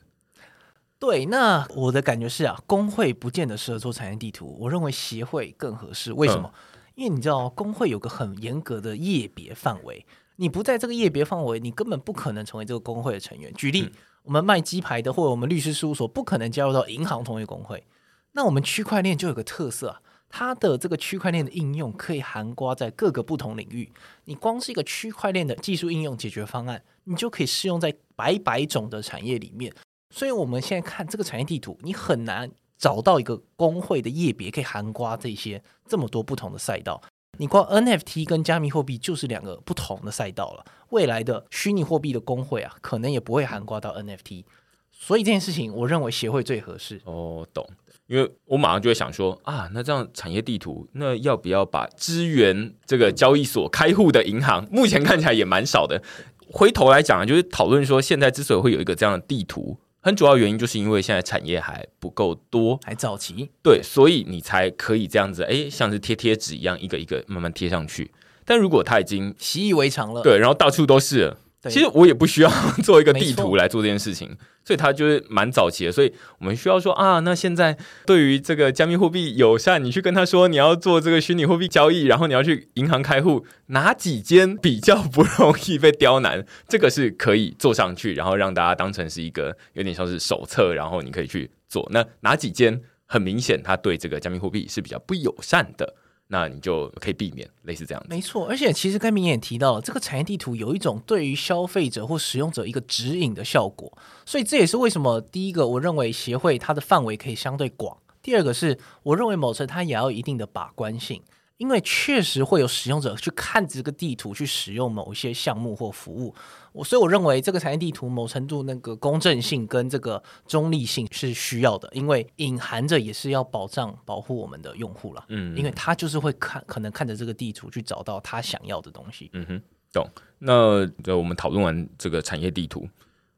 [1.05, 6.11] 对，那我的感觉是啊，工会不见得适合做产业地图，我认为协会更合适。
[6.11, 6.51] 为什么？
[6.51, 10.03] 嗯、因为你知道，工会有个很严格的业别范围，
[10.37, 13.53] 你不在这个业别范围，你根本不可能成为这个工会的成员。
[13.53, 13.91] 举例，嗯、
[14.23, 17.85] 我们卖鸡排的，或者我们律师事务所，不可能加入到银行同业工会。
[18.31, 23.93] 那我们区块链就有个特色啊，它的这个区块链的应用可以涵盖在各个不同领域。
[24.23, 29.71] 你光是一个区块链的技术应用解决方案，你就可以适用在百百种的产业里面。
[30.15, 37.01] 所以我们现在看这个产业地图，你很难找到一个工会的业别可以涵盖这些这么多不同的赛道。
[37.37, 40.63] 你光 NFT 跟加密货币就是两个不同的赛道了。
[40.91, 44.45] 未来的虚拟货币的工会啊，可能也不会涵盖到 NFT。
[44.89, 47.01] 所以这件事情，我认为协会最合适。
[47.03, 47.67] 哦，懂。
[48.07, 56.01] 因为我马上就会想说啊，那这样产业地图，那要不要把支援这个交易所开户的银行，目前看起来也蛮少的。
[56.47, 59.77] 回头来讲，就是讨论说，现在之所以会有一个这样的地图。
[60.05, 68.11] 很主要原因就是因为现在产业还不够多，还早期，对，所以你才可以这样子，哎，像是贴贴纸一样，一个一个慢慢贴上去。
[68.45, 71.37] 但如果它已经习以为常了，对，然后到处都是了。
[71.69, 72.49] 其实我也不需要
[72.83, 75.91] 做一个地图来做这件事情，所以它就是蛮早期的。
[75.91, 86.45] 所以我们需要说啊，那现在对于这个加密货币友善，你去跟他说你要做这个虚拟货币交易，然后你要去银行开户，哪几间比较不容易被刁难？
[86.67, 91.87] 这个是可以做上去，然后让大家当成是一个有点像是手册，然后你可以去做。
[91.91, 95.95] 那哪几间很明显，它对这个加密货币是比较不友善的？
[96.27, 98.07] 那你就可以避免类似这样子。
[98.09, 103.95] 没错，而且其实刚明也提到了，这个产业地图有一种对于消费者或使用者一个指引的效果，
[104.25, 111.21] 所以这也是为什么第一个我认为协会它的范围可以相对广，第二个是我认为某程它也要有一定的把关性。
[111.57, 116.35] 因为确实会有使用者去看这个地图去使用某一些项目或服务，
[116.73, 125.23] 我所以我认为这个产业地图某程度那个公正性跟这个中立性是需要的，因为隐含着也是要保障保护我们的用户了。
[125.29, 129.29] 嗯，因为他就是会看，可能看着这个地图去找到他想要的东西。
[129.31, 129.61] 嗯哼，
[129.93, 130.09] 懂。
[130.39, 132.85] 那就我们讨论完这个产业地图，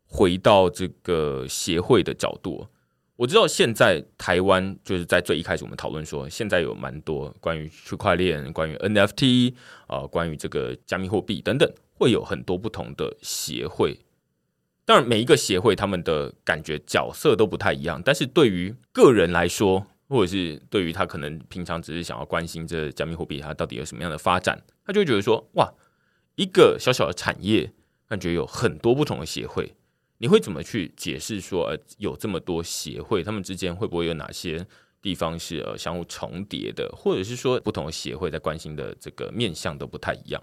[0.08, 2.66] 回到这个协会的角度。
[3.18, 9.56] 我知道现在台湾就是在最一开始我们讨论说，现在有蛮多关于区块链、关于 NFT
[9.88, 14.00] 啊、关于这个加密货币等等，会有很多不同的协会。
[14.86, 25.74] 当然，每一个协会他们的感觉角色都不太一样，但是对于个人来说，或者是对于他可能平常只是想要关心这加密货币它到底有什么样的发展，他就会觉得说，哇，
[26.36, 27.74] 一个小小的产业，
[28.08, 29.74] 感觉有很多不同的协会。
[30.20, 34.66] 你会怎么去解释说，呃，有这么多协会，他们之间会不会有哪些
[35.02, 40.42] 地方是呃相互重叠的，或者是说不同的协会在关心的这个面向都不太一样？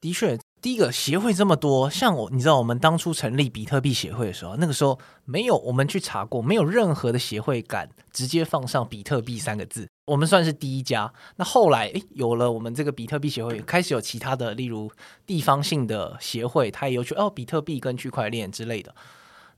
[0.00, 0.38] 的确。
[0.64, 11.12] 第一个协会这么多，像我，你知道我们当初成立比特币协会的时候，那个时候没有我们去查过，没有任何的协会敢直接放上比特币三个字，我们算是第一家。
[11.36, 14.90] 那后来诶，有了我们这个比特币协会，开始有其他的，例如
[15.26, 18.94] 地方性的协会，它也有去哦，比特币跟区块链之类的。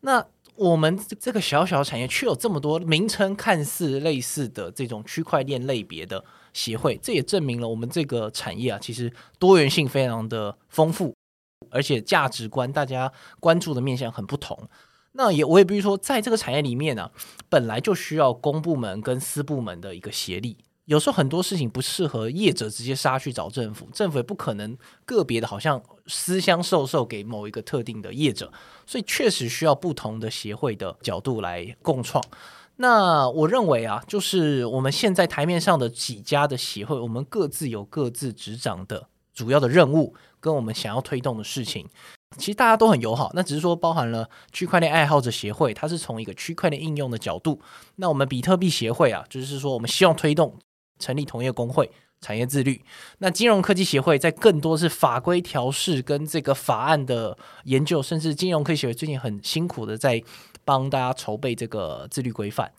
[0.01, 0.27] 那
[0.57, 6.25] 我们这个小小产业却有这么多名称看似类似的这种区块链类别的。
[6.57, 11.15] 协会，这也证明了我们这个产业啊，其实多元性非常的丰富，
[11.71, 14.59] 而且价值观大家关注的面向很不同。
[15.13, 17.11] 那也我也比如说，在这个产业里面呢、啊，
[17.51, 20.57] 本来就需要公部门跟私部门的一个协力。
[20.87, 28.53] 有时候很多事情不适合业者直接杀去找政府，政府也不可能个别的好像私相授受给某一个特定的业者，
[28.87, 32.23] 所以确实需要不同的协会的角度来共创。
[32.79, 41.89] 那我认为啊，就是我们现在台面上的几家的协会，我们各自有各自执掌的主要的任务，跟我们想要推动的事情，
[42.37, 43.31] 其实大家都很友好。
[43.33, 47.59] 那只是说包含了区块链爱好者协会，它是从一个区块链应用的角度；
[47.97, 50.55] 那我们比特币协会啊，就是说我们希望推动
[50.99, 52.85] 成立同业公会、产业自律。
[53.21, 60.23] 那金融科技协会在更多是法规调试跟这个法案的研究，甚至金融科技协会最近很辛苦的在。
[60.67, 62.71] 帮大家筹备这个自律规范，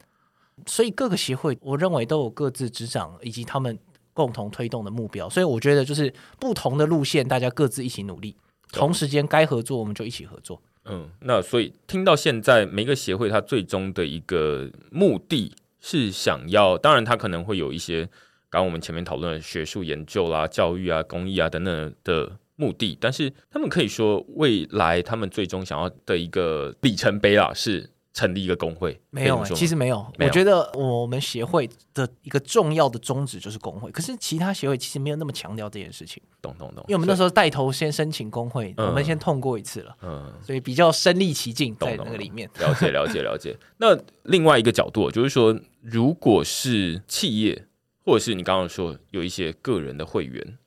[0.66, 3.80] 所以各个协会我认为都有各自执掌以及他们
[4.14, 8.36] 共同推动的目标，所以我觉得就是不同的路线，大家各自一起努力，
[8.74, 10.62] 同时间该合作我们就一起合作。
[10.84, 18.04] 嗯，那所以听到现在每个协会它最终的一个目的是想要，当然它可能会有一些
[18.50, 22.38] 刚刚我们前面讨论的学术研究啦、教育啊、公益啊等等的。
[22.58, 29.00] 目的，但是他们可以说，未来他们最终想要的一个里程碑啊，是成立一个工会。
[29.12, 30.04] 没有、欸，其实没有。
[30.18, 30.30] 没有。
[30.30, 36.20] 我觉得我们协会的一个重要的宗旨就是工会，可是其他协会其实没有那么强调这件事情。
[36.42, 36.84] 懂懂懂。
[36.88, 42.50] 因为我们那时候带头先申请工会，我们先痛过一次了，嗯，所以比较身历其境在那个里面。
[42.60, 43.56] 了解了解了解。
[43.78, 47.68] 那另外一个角度就是说，如果是企业，
[48.04, 50.58] 或者是你刚刚说有一些个人的会员。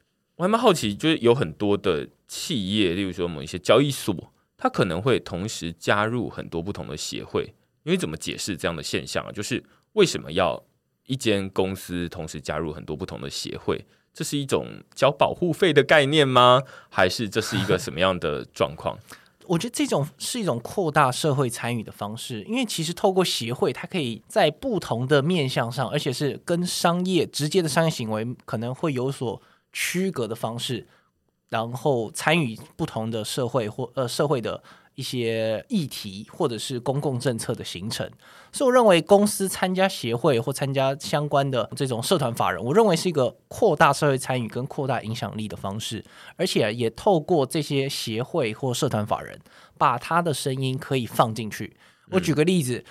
[0.40, 7.52] 我还蛮好奇，就是有很多的企业，例如说某一些交易所，它可能会同时加入很多不同的协会。
[7.82, 9.30] 因为怎么解释这样的现象啊？
[9.30, 9.62] 就是
[9.92, 10.64] 为什么要
[11.04, 13.84] 一间公司同时加入很多不同的协会？
[14.14, 16.62] 这是一种交保护费的概念吗？
[16.88, 18.98] 还是这是一个什么样的状况？
[19.44, 29.42] 我觉得这种是一种扩大社会参与的方式，因为其实透过协会，它可以在不同的面向上，而且是跟商业直接的商业行为可能会有所。
[29.72, 30.86] 区隔的方式，
[31.48, 34.62] 然后参与不同的社会或呃社会的
[34.94, 38.10] 一些议题，或者是公共政策的形成。
[38.52, 46.04] 所以我认为公司参加协会或参加相关的这种社团法人，我认为是一个扩大社会参与跟扩大影响力的方式，
[46.36, 49.38] 而且也透过这些协会或社团法人，
[49.78, 51.76] 把他的声音可以放进去。
[52.10, 52.84] 我举个例子，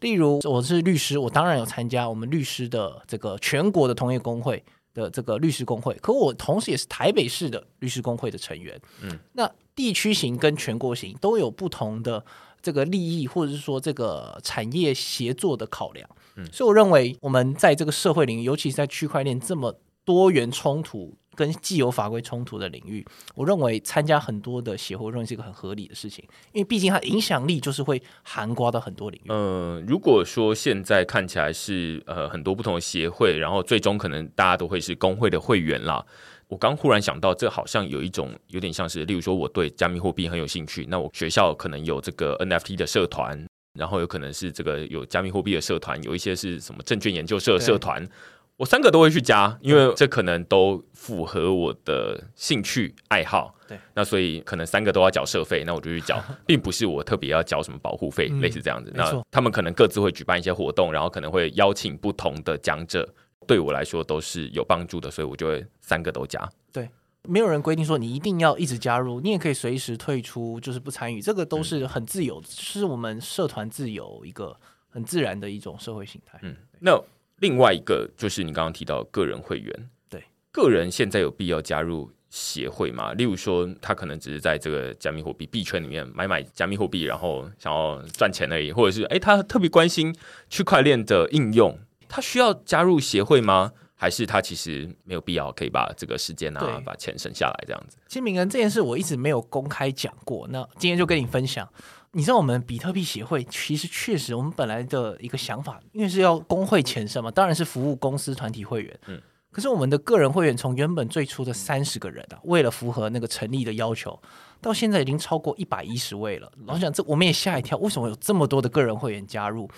[0.00, 4.62] 例如我是律师，我当然有参加我们律师的这个全国的同业工会。
[4.96, 8.80] 的这个律师工会，可我同时也是台北市的律师工会的成员。
[9.02, 12.24] 嗯，那地区型跟全国型都有不同的
[12.62, 16.08] 这个利益，或者是说这个产业协作的考量。
[16.36, 29.26] 嗯，所以我认为我们在这个社会领域，尤其是在区块链这么多元冲突、跟既有法规冲突的领域，我认为参加很多的协会，认为是一个很合理的事情，因为毕竟它影响力就是会涵盖到很多领域。
[29.28, 36.04] 嗯、呃，如果说现在看起来是呃很多不同的协会，然后最终可能大家都会是工会的会员啦。
[36.48, 48.08] 我刚忽然想到，这好像有一种有点像是，例如说我对加密货币很有兴趣，那我学校可能有这个 NFT 的社团，然后有可能是这个有加密货币的社团，有一些是什么证券研究社社团。
[48.56, 53.54] 我三个都会去加，因为这可能都符合我的兴趣爱好。
[53.68, 58.90] 对，那所以可能三个都要缴社费，那我就去缴， 并不是我特别要缴什么保护费，嗯、类似这样子。
[58.94, 63.12] 那他们可能各自会举办一些活动，然后可能会邀请不同的讲者，
[63.46, 66.48] 对我来说都是有帮助的，所以我就会三个都加。
[66.72, 66.88] 对，
[67.24, 74.56] 没有人规定说你一定要一直加入，你也可以随时退出，就是不参与，这个都是很自由，嗯、是我们社团自由一个
[74.88, 76.38] 很自然的一种社会形态。
[76.42, 76.98] 嗯，那。
[77.40, 83.12] 另外一个就是你刚刚提到个人会员，对，个人现在有必要加入协会吗？
[83.12, 90.14] 例如说，他可能只是在这个加密货币币圈里面买买加密货币，然后想要赚钱而已，或者是哎，他特别关心
[90.48, 91.78] 区块链的应用，
[92.08, 93.72] 他需要加入协会吗？
[93.98, 97.96] 还是他其实没有必要，可以把这个时间啊，把钱省下来这样子？
[98.06, 101.66] 其实明恩这件事我一直没有公开讲过，那今天就跟你分享。
[102.12, 109.00] 你知道我们比特币协会其实确实，我们本来的一个想法，因为是要工会前身嘛，当然是服务公司团体会员。
[109.06, 114.18] 嗯，可是我们的个人会员从原本最初的三十个人啊，为了符合那个成立的要求，
[114.60, 116.50] 到现在已经超过一百一十位了。
[116.64, 119.68] 老实讲，这我们也吓一跳，为什么有这么多的个人会员加入？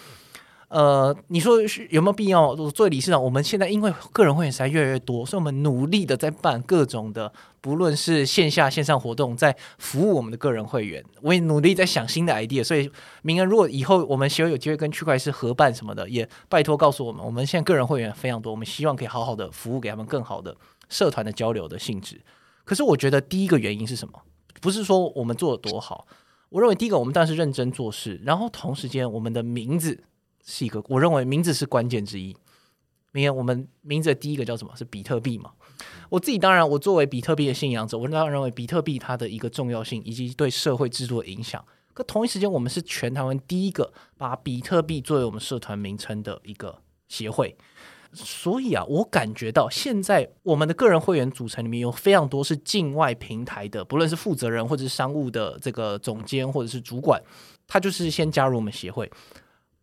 [0.69, 2.55] 呃，你说是有没有必要？
[2.55, 11.03] 作为理事长，我们现在因为个人会员实在越来越多，所以我们努力的在办各种的，不论是线下线上活动，在服务我们的个人会员。
[11.23, 12.62] 我也努力在想新的 idea。
[12.62, 12.91] 所以，
[13.23, 17.25] 明恩，如果以后我们协会有机会跟区块链合办什么的，也拜托告诉我们。
[17.25, 20.55] 我们现在个人会员非常多，我们希望可以好好的服务给他们更好的
[20.91, 22.21] 社团的交流的性质。
[22.64, 24.21] 可是，我觉得第一个原因是什么？
[24.61, 26.07] 不是说我们做的多好。
[26.51, 30.05] 我认为第一个，我们当然是认真做事，然后同时间我们的名字。
[30.51, 32.34] 是一个，我认为名字是关键之一。
[33.12, 34.74] 明天我们名字的第一个叫什么？
[34.74, 35.53] 是比特币嘛？
[36.09, 41.62] 我自己当然，我作为比特币的信仰者，我当然认为比特币它的一个重要性以及对社会制度的影响。
[41.92, 47.55] 可同一时间，我们是全台湾第一个把比特币作为我们社团名称的一个协会。
[48.14, 57.22] 所以啊，我感觉到现在我们的个人会员组成里面有非常多是境外平台的，不论是负责人或者是商务的这个总监或者是主管，
[57.66, 59.11] 他就是先加入我们协会。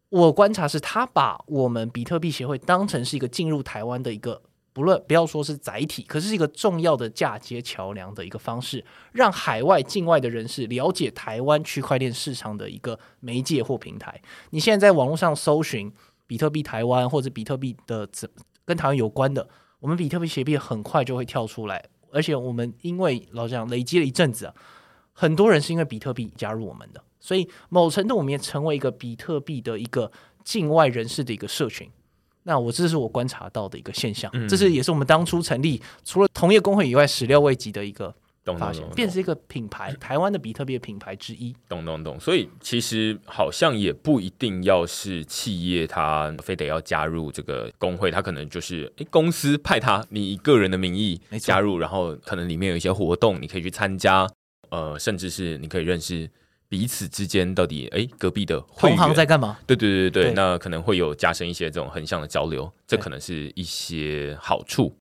[0.09, 4.41] 我观察是，他把我们比特币协会当成是一个进入台湾的一个，
[4.71, 14.21] 不论不要说是载体，可是一个重要的嫁接桥梁的一个方式，让海外境外的人士了解台湾区块链市场的一个媒介或平台。
[14.51, 15.91] 你现在在网络上搜寻
[16.27, 18.07] 比特币台湾或者比特币的
[18.63, 19.49] 跟台湾有关的，
[19.79, 24.53] 我们比特币协会很快就会跳出来，而且我们因为老这样累积了一阵子啊，
[25.13, 27.03] 很多人是因为比特币加入我们的。
[27.25, 30.11] 所以，某程度我们也成为一个比特币的一个
[30.43, 31.89] 境外人士的一个社群。
[32.43, 38.13] 那我这是我观察到的一个现象，嗯、这是也是我们当初成立除了同业工会以外始料未及的一个
[38.59, 41.51] 发现，变成一个品牌， 台湾的比特币的品牌之一。
[41.67, 42.19] 懂懂懂。
[42.19, 54.29] 所以其实好像也不一定要是企业，他非得要加入这个工会，他可能就是诶公司派他，你以个人的名义加入，然后可能里面有一些活动，你可以去参加，
[54.69, 56.29] 呃，甚至是你可以认识。
[56.75, 59.57] 彼此之间到底哎，隔壁的同行在干嘛？
[59.65, 64.93] 对对对对，对那可能会有加深一些这种横向的交流，这可能是一些好处。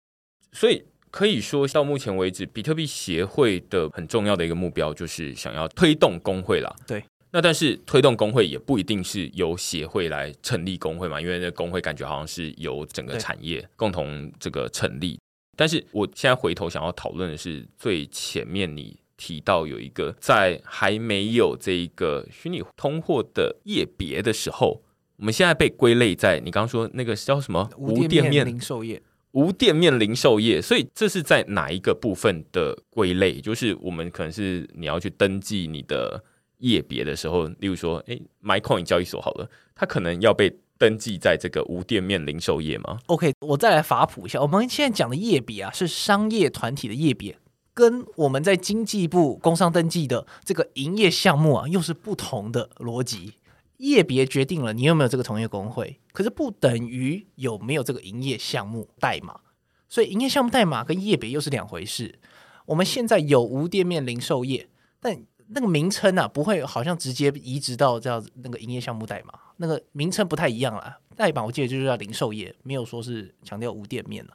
[0.52, 6.72] 所以可以说到目前为止，比特币协会的很重要的一个目标就是想要推动工会啦。
[6.86, 7.02] 对，
[7.32, 15.18] 那但是推动工会也不一定是由协会来成立工会嘛，因为那工会感觉好像是由整个产业共同这个成立。
[15.56, 18.96] 但是我现在回头想要讨论的是最前面你。
[19.16, 24.82] 提到有一个在还没有这一个虚拟通货的业别的时候，
[25.16, 29.00] 我们现在被归类在你刚刚说那个叫什么无店面零售业，
[29.32, 33.40] 无店面零售业，所以这是在哪一个部分的归类？
[33.40, 36.22] 就是我们可能是你要去登记你的
[36.58, 47.36] 业别的时候，例如说，哎，MyCoin 交易所好了，它可能要被登记在这个无店面零售业吗？OK，我再来法普一下，我们现在讲的业别啊，是商业团体的业别。
[47.74, 53.34] 跟我们在经济部工商登记的这个营业项目啊，又是不同的逻辑。
[53.78, 59.40] 业别决定了你有没有这个同业公会，可是不等于有没有这个营业项目代码。
[59.88, 62.18] 所以营业项目代码跟业别又是两回事。
[62.66, 64.68] 我们现在有无店面零售业，
[65.00, 70.98] 但那个名称啊，不会好像直接移植到这样那个营业项目代码，那个名称不太一样啦。
[71.16, 74.30] 代码我记得就是叫零售业，没有说是强调无店面了。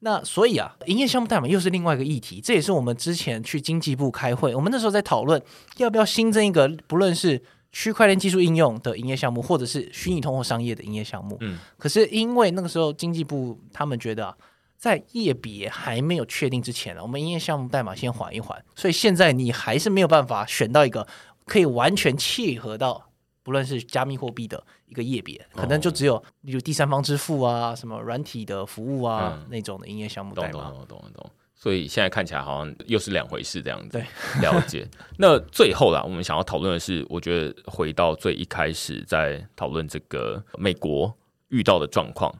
[0.00, 5.42] 那所以啊，营业项目代码又是另外一个议题，这也是我们之前去经济部开会，我们那时候在讨论
[5.78, 7.42] 要不要新增一个，不论是
[7.72, 11.36] 区块链技术应用的营业项目，或者是虚拟通货商业的营业项目。
[11.40, 14.36] 嗯，可是因为那个时候经济部他们觉得啊，
[14.76, 21.06] 在业别还没有确定之前呢，我们营业项目代码先缓一缓，所以现在你还是没有办法选到一个
[21.44, 23.06] 可以完全契合到。
[23.44, 30.50] 不论是加密货币的一个业别，可能就只有例如第三方支付啊，什么软体的服务啊、嗯、那种的营业项目代码。
[30.50, 31.30] 懂懂懂懂懂。
[31.54, 33.88] 所以现在看起来好像又是两回事这样子。
[33.98, 34.04] 对，
[34.40, 34.88] 了解。
[35.18, 41.12] 那最后啦，我们想要讨论的是，我觉得回到最一开始在讨论这个美国
[41.48, 42.32] 遇到的状况，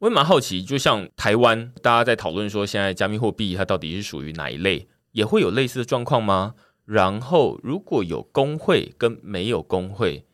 [0.00, 6.54] 我也蛮好奇，就像台湾大家在讨论说，现在加密货币它到底是属于哪一类，也会有类似的状况吗？
[6.84, 10.25] 然后，如果有工会跟没有工会，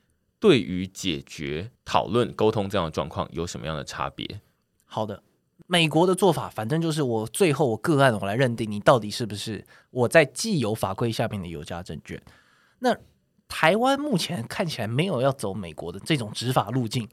[0.42, 4.40] 对于解决、讨论、沟通这样的状况，有什么样的差别？
[4.84, 5.22] 好的，
[5.68, 12.20] 美国的做法，反正就是我最后我个案我来认定你到底是不是我在既有法规下面的有价证券。
[12.80, 12.96] 那
[13.46, 17.08] 台湾目前看起来没有要走美国的这种执法路径，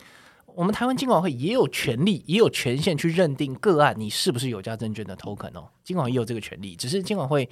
[0.47, 7.47] 我们台湾金管会也有权利、也有权限去认定个案你是不是有价证券的 token 哦，金管也有这个权利，只是金管会。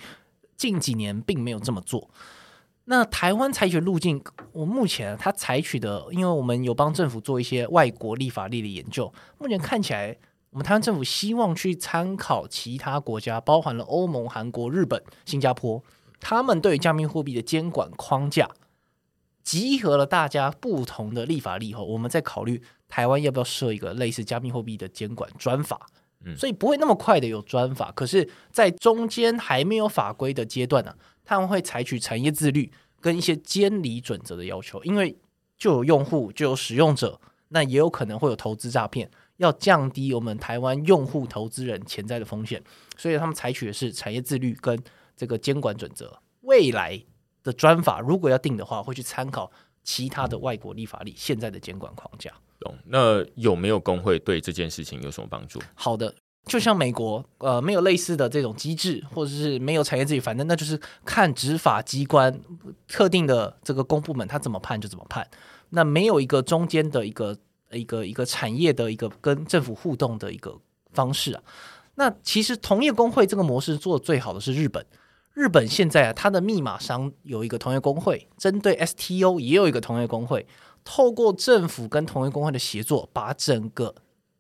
[0.58, 2.10] 近几年并没有这么做。
[2.90, 4.24] 那台湾采取路径，
[4.54, 10.18] 我目前它采取的，因为我们有帮政府做一些外国立法例的研究，目前看起来，
[10.52, 15.84] 我们台湾政府希望去参考其他国家，包含了欧盟、韩国、日本、新加坡，
[16.22, 18.50] 他们对加密货币的监管框架，
[19.44, 25.88] 集合了大家不同的立法例后，我们再考虑台湾要不要设一个类似加密货币的监管专法。
[26.36, 30.94] 所以不会那么快的有专法，可是，在中间还没有法规的阶段呢，
[31.28, 32.72] 他们会采取产业自律
[33.02, 35.16] 跟一些监理准则的要求，因为
[35.58, 37.20] 就有用户就有使用者，
[37.50, 42.64] 那也有可能会有投资诈骗，要降低我们台湾用户投资人潜在的风险，
[42.96, 44.82] 所以他们采取的是产业自律跟
[45.18, 46.18] 这个监管准则。
[46.42, 47.04] 未来
[47.44, 49.52] 的专法如果要定的话，会去参考
[49.84, 52.32] 其他的外国立法例现在的监管框架。
[52.60, 55.62] 懂，那有没有工会对这件事情有什么帮助？
[55.76, 56.16] 好的，
[56.48, 62.40] 就像美国，呃，没有类似的这种机制，或者是没有产业自己，反正那就是看执法机关
[62.88, 65.28] 特定的这个公部门他怎么判就怎么判，
[65.70, 67.38] 那没有一个中间的一个
[67.72, 70.58] 一个一个产业的一个跟政府互动的一个
[70.94, 71.44] 方式啊。
[71.96, 74.86] 那其实同业公会这个模式做最好的是日本，
[75.34, 80.48] 日本现在啊，它的密码商有一个同业公会，针对 STO 也有一个同业公会。
[80.84, 83.94] 透过政府跟同业公会的协作，把整个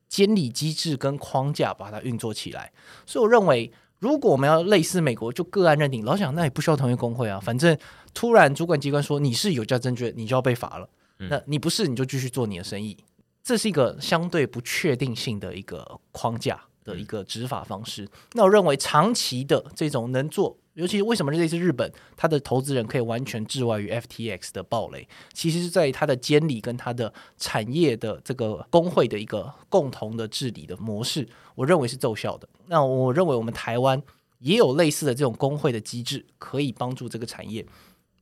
[0.08, 2.72] 监理机制跟框架把它运作起来。
[3.05, 7.39] 所以我认为，如果我们要类似美国，就个案认定，老想，那也不需要同业工会啊。
[7.39, 7.78] 反正
[8.14, 10.89] 突然主管机关说你是有价证券，你就要被罚了。
[11.30, 12.95] 那你不是，你就继续做你的生意。
[13.43, 18.08] 这是一个相对不确定性的一个框架的一个执法方式。
[18.34, 20.58] 那我认为，长期的这种能做。
[20.78, 32.48] 尤其是为什么这次日本，它的投资人可以完全置外于 FTX 的暴雷，其实是在于它的监理跟它的产业的这个工会的一个共同的治理的模式，我认为是奏效的。
[32.68, 34.00] 那我认为我们台湾
[34.38, 37.66] 也有类似的这种工会的机制，可以帮助这个产业，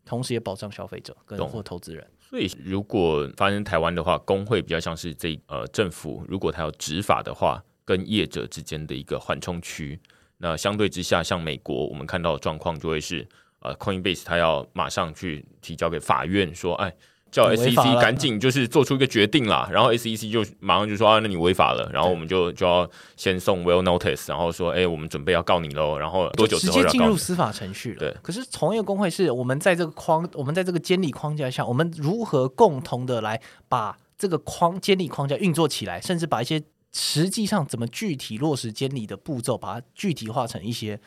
[0.05, 2.07] 同时也保障消费者跟或投资人。
[2.21, 9.99] 所以，如果发生台湾的话，工会比较像是这呃政府，如果他要执法的话，跟业者之间的一个缓冲区。
[10.45, 13.27] 那相对之下，像美国，我们看到的状况就会是，
[13.61, 16.93] 呃，Coinbase 它要马上去提交给法院，说，哎，
[17.31, 19.67] 叫 SEC 赶紧就是做出一个决定啦。
[19.71, 21.89] 然后 SEC 就马上就说，啊，那你违法了。
[21.91, 22.87] 然后我们就就要
[23.17, 25.97] 先送 Will Notice，然后说，哎，我们准备要告你喽。
[25.97, 26.73] 然后多久之后？
[26.77, 27.97] 直接进入司法程序了。
[27.97, 28.15] 对。
[28.21, 36.61] 可是从业工会是我们在这个框，我们在这个监理框架下，我们如何共同的来把这个框监理框架运作起来，甚至把一些。
[36.97, 40.97] 实际上怎么具体落实监理的步骤，把它具体化成一些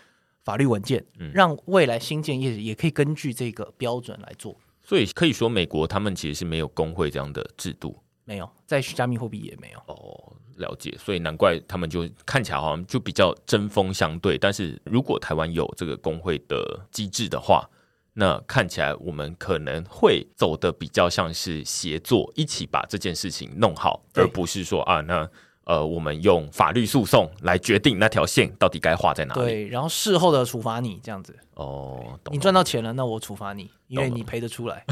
[0.45, 4.55] 法律文件，嗯，让未来新建业也可以根据这个标准来做。
[4.83, 9.79] 所以可以说，美国他们其实是没有工会这样的制度，没有，在加密货币也没有。
[9.87, 10.95] 哦，了解。
[10.99, 14.37] 所以难怪他们就看起来好像就比较针锋相对。
[14.37, 17.67] 但是如果台湾有这个工会的机制的话，
[18.13, 25.27] 那看起来我们可能会走的比较像是协作，一起把这件事情弄好，而不是说啊那。
[25.69, 29.41] 呃，我们用法律诉讼来决定那条线到底该画在哪里。
[29.41, 31.39] 对，然后事后的处罚你这样子。
[31.57, 32.35] 哦，懂。
[32.35, 34.83] 你赚到钱了，那我处罚你，因为你赔得出来。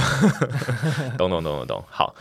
[1.16, 1.84] 懂懂懂懂懂。
[1.88, 2.14] 好，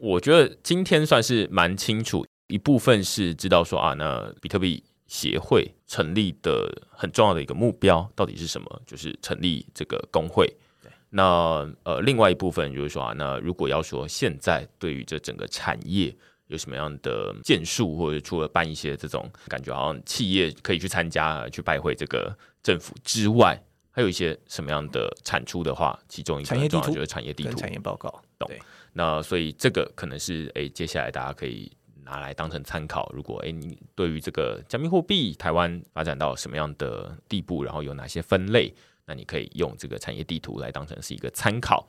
[0.00, 10.46] 我觉得今天算是蛮清楚，一部分是知道说啊，那比特币协会成立的很重要的一个目标到底是什么，就是成立这个工会。
[10.82, 10.90] 对。
[11.10, 16.16] 那呃，另外一部分就是说啊，那如果要说现在对于这整个产业。
[16.50, 23.58] 有什么样的建树，或者除了办一些这种感觉好像企业可以去参加、去拜会这个政府之外，
[23.92, 28.22] 还有一些什么样的产出的话，其中一个很重要就是产业地图、产业报告。
[28.36, 28.50] 懂。
[28.92, 31.70] 那所以这个可能是诶、欸，接下来大家可以
[32.02, 33.08] 拿来当成参考。
[33.14, 38.74] 如果诶、欸，你对于这个加密货币台湾发展到什么样的地步，然后有哪些分类，
[39.06, 41.86] 那你可以用这个产业地图来当成是一个参考。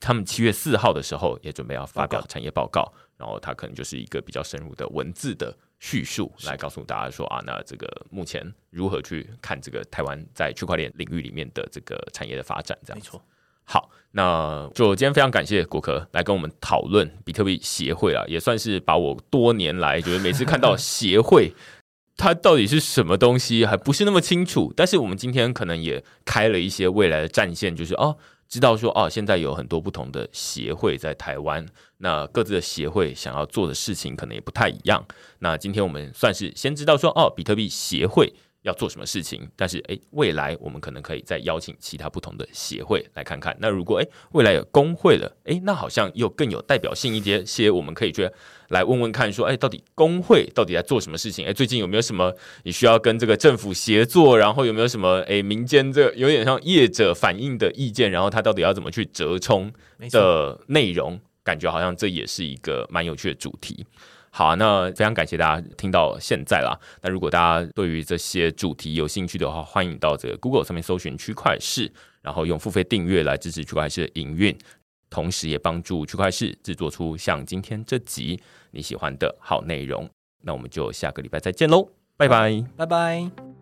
[0.00, 12.98] 他们七月四号的时候也准备要发表产业报告，然后它可能就是一个比较深入的文字的叙述，来告诉大家说啊，那这个目前如何去看这个台湾在区块链领域里面的这个产业的发展，这样。
[12.98, 13.22] 没错。
[13.64, 21.52] 好，那就今天非常感谢果壳来跟我们讨论比特币协会啊，也算是把我多年来就是每次看到协会
[22.16, 28.16] 它到底是什么东西还不是那么清楚，但是我们今天可能也开了一些未来的战线，就是哦。
[28.50, 31.64] 知道说哦，现在有很多不同的协会在台湾，
[31.98, 35.02] 那各自的协会想要做的事情可能也不太一样。
[35.38, 38.34] 那今天我们算是先知道说哦，比特币协会。
[38.62, 39.48] 要做什么事情？
[39.56, 43.56] 但是诶，未来我们可能可以再邀请其他不同的协会来看看。
[43.60, 47.44] 那如果诶，未来有工会了，诶，那好像又更有代表性一些。
[47.44, 48.28] 些我们可以去
[48.68, 51.46] 来问问看，说诶，到底工会到底在做什么事情？
[51.46, 52.34] 诶，最近有没有什么
[52.64, 54.36] 你需要跟这个政府协作？
[54.36, 58.10] 然后有没有什么诶，民间这有点像业者反映的意见？
[58.10, 59.72] 然后他到底要怎么去折冲
[60.10, 61.18] 的内容？
[61.42, 63.86] 感觉好像这也是一个蛮有趣的主题。
[64.32, 66.78] 好啊，那非常感谢大家听到现在啦。
[67.02, 74.56] 那如果大家对于这些主题有兴趣的话，欢迎到这个 Google 上面搜寻区块式，然后用付费订阅来支持区块式的营运，
[75.10, 80.08] 同时也帮助区块式制作出像今天这集你喜欢的好内容。
[80.42, 83.59] 那我们就下个礼拜再见喽，拜拜，拜拜。